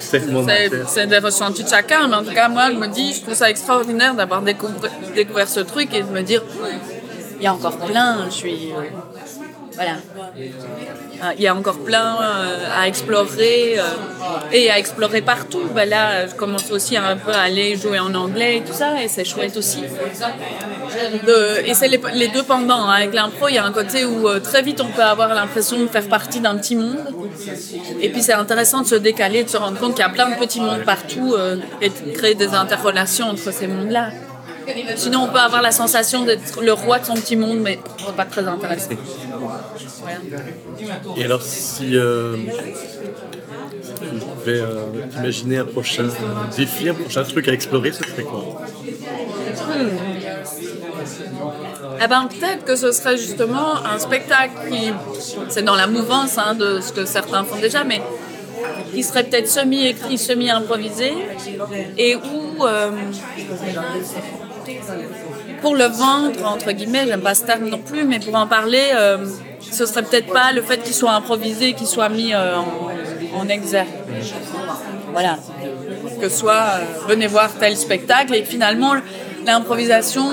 c'est 0.87 1.07
des 1.07 1.17
ressentis 1.17 1.63
de 1.63 1.69
chacun, 1.69 2.07
mais 2.07 2.15
en 2.15 2.23
tout 2.23 2.33
cas, 2.33 2.47
moi, 2.49 2.69
je 2.71 2.77
me 2.77 2.87
dis, 2.87 3.13
je 3.13 3.21
trouve 3.21 3.33
ça 3.33 3.49
extraordinaire 3.49 4.13
d'avoir 4.15 4.41
découvert, 4.41 4.91
découvert 5.15 5.47
ce 5.47 5.59
truc 5.61 5.93
et 5.93 6.01
de 6.03 6.09
me 6.09 6.21
dire, 6.21 6.43
il 7.39 7.43
y 7.43 7.47
a 7.47 7.53
encore 7.53 7.77
plein, 7.77 8.25
je 8.29 8.35
suis. 8.35 8.71
Voilà. 9.75 9.95
Ah, 11.21 11.31
Il 11.37 11.43
y 11.43 11.47
a 11.47 11.55
encore 11.55 11.79
plein 11.79 12.17
euh, 12.21 12.67
à 12.79 12.87
explorer 12.87 13.79
euh, 13.79 13.83
et 14.51 14.69
à 14.69 14.77
explorer 14.77 15.21
partout. 15.21 15.63
Ben 15.73 15.87
là, 15.89 16.27
je 16.27 16.35
commence 16.35 16.69
aussi 16.71 16.97
un 16.97 17.15
peu 17.17 17.31
à 17.31 17.41
aller 17.41 17.75
jouer 17.75 17.99
en 17.99 18.13
anglais 18.13 18.57
et 18.57 18.61
tout 18.61 18.73
ça, 18.73 19.01
et 19.01 19.07
c'est 19.07 19.23
chouette 19.25 19.55
aussi. 19.57 19.83
Et 21.65 21.73
c'est 21.73 21.87
les, 21.87 21.99
les 22.13 22.27
deux 22.27 22.43
pendants. 22.43 22.85
hein. 22.87 22.93
Avec 22.93 23.13
l'impro, 23.13 23.47
il 23.47 23.55
y 23.55 23.57
a 23.57 23.65
un 23.65 23.71
côté 23.71 24.05
où 24.05 24.27
euh, 24.27 24.39
très 24.39 24.61
vite 24.61 24.81
on 24.81 24.89
peut 24.89 25.03
avoir 25.03 25.29
l'impression 25.33 25.79
de 25.79 25.87
faire 25.87 26.07
partie 26.07 26.39
d'un 26.39 26.55
petit 26.57 26.75
monde. 26.75 26.99
Et 28.01 28.09
puis 28.09 28.21
c'est 28.21 28.33
intéressant 28.33 28.81
de 28.81 28.87
se 28.87 28.95
décaler, 28.95 29.43
de 29.43 29.49
se 29.49 29.57
rendre 29.57 29.79
compte 29.79 29.95
qu'il 29.95 30.05
y 30.05 30.07
a 30.07 30.09
plein 30.09 30.29
de 30.29 30.35
petits 30.35 30.61
mondes 30.61 30.83
partout 30.83 31.35
et 31.81 31.89
de 31.89 32.11
créer 32.17 32.35
des 32.35 32.53
interrelations 32.53 33.27
entre 33.29 33.51
ces 33.51 33.67
mondes-là. 33.67 34.09
Sinon, 34.95 35.23
on 35.23 35.27
peut 35.27 35.39
avoir 35.39 35.61
la 35.61 35.71
sensation 35.71 36.23
d'être 36.23 36.61
le 36.61 36.71
roi 36.73 36.99
de 36.99 37.05
son 37.05 37.15
petit 37.15 37.35
monde, 37.35 37.59
mais 37.59 37.79
pas 38.15 38.23
très 38.25 38.47
intéressant. 38.47 38.91
Et 41.17 41.23
alors, 41.23 41.41
si 41.41 41.95
euh, 41.95 42.35
tu 43.83 44.05
devais 44.45 44.59
euh, 44.59 44.85
imaginer 45.17 45.57
un 45.59 45.65
prochain 45.65 46.07
défi, 46.55 46.89
un 46.89 46.93
prochain 46.93 47.23
truc 47.23 47.47
à 47.47 47.53
explorer, 47.53 47.91
ce 47.91 48.03
serait 48.03 48.23
quoi? 48.23 48.61
Eh 52.03 52.07
ben, 52.07 52.27
peut-être 52.27 52.65
que 52.65 52.75
ce 52.75 52.91
serait 52.91 53.17
justement 53.17 53.75
un 53.85 53.99
spectacle 53.99 54.53
qui, 54.69 54.91
c'est 55.49 55.63
dans 55.63 55.75
la 55.75 55.87
mouvance 55.87 56.37
hein, 56.37 56.55
de 56.55 56.79
ce 56.81 56.91
que 56.91 57.05
certains 57.05 57.43
font 57.43 57.59
déjà, 57.59 57.83
mais 57.83 58.01
qui 58.93 59.03
serait 59.03 59.23
peut-être 59.23 59.47
semi-écrit, 59.47 60.17
semi-improvisé, 60.17 61.13
et 61.97 62.15
où, 62.15 62.65
euh, 62.65 62.91
pour 65.63 65.75
le 65.75 65.85
vendre, 65.85 66.45
entre 66.45 66.73
guillemets, 66.73 67.05
j'aime 67.07 67.21
pas 67.21 67.33
ce 67.33 67.45
terme 67.45 67.69
non 67.69 67.79
plus, 67.79 68.03
mais 68.03 68.19
pour 68.19 68.35
en 68.35 68.47
parler, 68.47 68.91
euh, 68.93 69.25
ce 69.71 69.85
serait 69.85 70.03
peut-être 70.03 70.31
pas 70.31 70.51
le 70.51 70.61
fait 70.61 70.79
qu'il 70.83 70.93
soit 70.93 71.13
improvisé, 71.13 71.71
qu'il 71.71 71.87
soit 71.87 72.09
mis 72.09 72.33
euh, 72.33 72.57
en, 73.33 73.47
exergue. 73.47 73.87
Voilà. 75.13 75.37
Que 76.19 76.27
soit, 76.27 76.65
euh, 76.73 77.07
venez 77.07 77.27
voir 77.27 77.49
tel 77.57 77.77
spectacle, 77.77 78.35
et 78.35 78.43
finalement, 78.43 78.93
l'improvisation 79.45 80.25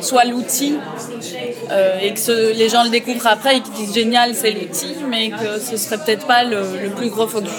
soit, 0.00 0.24
l'outil, 0.24 0.78
euh, 1.70 1.98
et 2.00 2.14
que 2.14 2.56
les 2.56 2.68
gens 2.70 2.84
le 2.84 2.90
découvrent 2.90 3.26
après 3.26 3.58
et 3.58 3.60
qu'ils 3.60 3.74
disent 3.74 3.94
génial, 3.94 4.34
c'est 4.34 4.52
l'outil, 4.52 4.96
mais 5.06 5.28
que 5.28 5.60
ce 5.60 5.76
serait 5.76 5.98
peut-être 5.98 6.26
pas 6.26 6.44
le, 6.44 6.60
le 6.82 6.90
plus 6.96 7.10
gros 7.10 7.26
focus. 7.26 7.52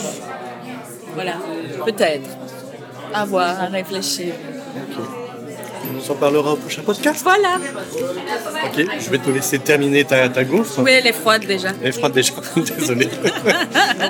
Voilà, 1.14 1.34
peut-être. 1.86 2.30
À 3.14 3.26
voir, 3.26 3.62
à 3.62 3.66
réfléchir. 3.66 4.34
On 5.98 6.02
s'en 6.02 6.16
parlera 6.16 6.54
au 6.54 6.56
prochain 6.56 6.82
podcast. 6.84 7.22
Voilà. 7.24 7.58
Ok, 8.66 8.86
je 9.00 9.10
vais 9.10 9.18
te 9.18 9.30
laisser 9.30 9.60
terminer 9.60 10.04
ta, 10.06 10.30
ta 10.30 10.44
gaufre. 10.44 10.80
Oui, 10.84 10.92
elle 10.92 11.08
est 11.08 11.14
froide 11.14 11.46
déjà. 11.46 11.70
Elle 11.82 11.90
est 11.90 11.92
froide 11.92 12.14
déjà, 12.14 12.34
désolé. 12.78 13.10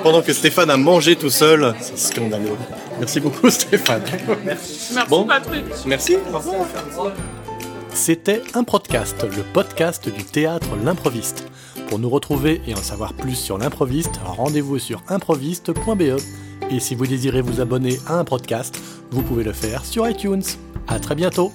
Pendant 0.02 0.22
que 0.22 0.32
Stéphane 0.32 0.70
a 0.70 0.76
mangé 0.76 1.16
tout 1.16 1.30
seul, 1.30 1.74
c'est 1.80 1.98
scandaleux. 1.98 2.50
Merci 2.98 3.20
beaucoup 3.20 3.48
Stéphane. 3.50 4.02
Merci 4.44 4.94
Bon. 5.08 5.24
Patrick. 5.24 5.64
Merci, 5.86 6.16
au 6.32 6.36
revoir. 6.38 6.66
C'était 7.92 8.42
un 8.54 8.62
podcast, 8.64 9.24
le 9.24 9.42
podcast 9.42 10.08
du 10.08 10.22
théâtre 10.24 10.68
L'improviste. 10.84 11.44
Pour 11.88 11.98
nous 11.98 12.08
retrouver 12.10 12.60
et 12.68 12.74
en 12.74 12.82
savoir 12.82 13.14
plus 13.14 13.34
sur 13.34 13.58
l'improviste, 13.58 14.20
rendez-vous 14.24 14.78
sur 14.78 15.02
improviste.be. 15.08 16.20
Et 16.70 16.78
si 16.78 16.94
vous 16.94 17.06
désirez 17.06 17.40
vous 17.40 17.60
abonner 17.60 17.98
à 18.06 18.14
un 18.14 18.24
podcast, 18.24 18.78
vous 19.10 19.22
pouvez 19.22 19.42
le 19.42 19.52
faire 19.52 19.84
sur 19.84 20.08
iTunes. 20.08 20.42
À 20.86 21.00
très 21.00 21.16
bientôt. 21.16 21.52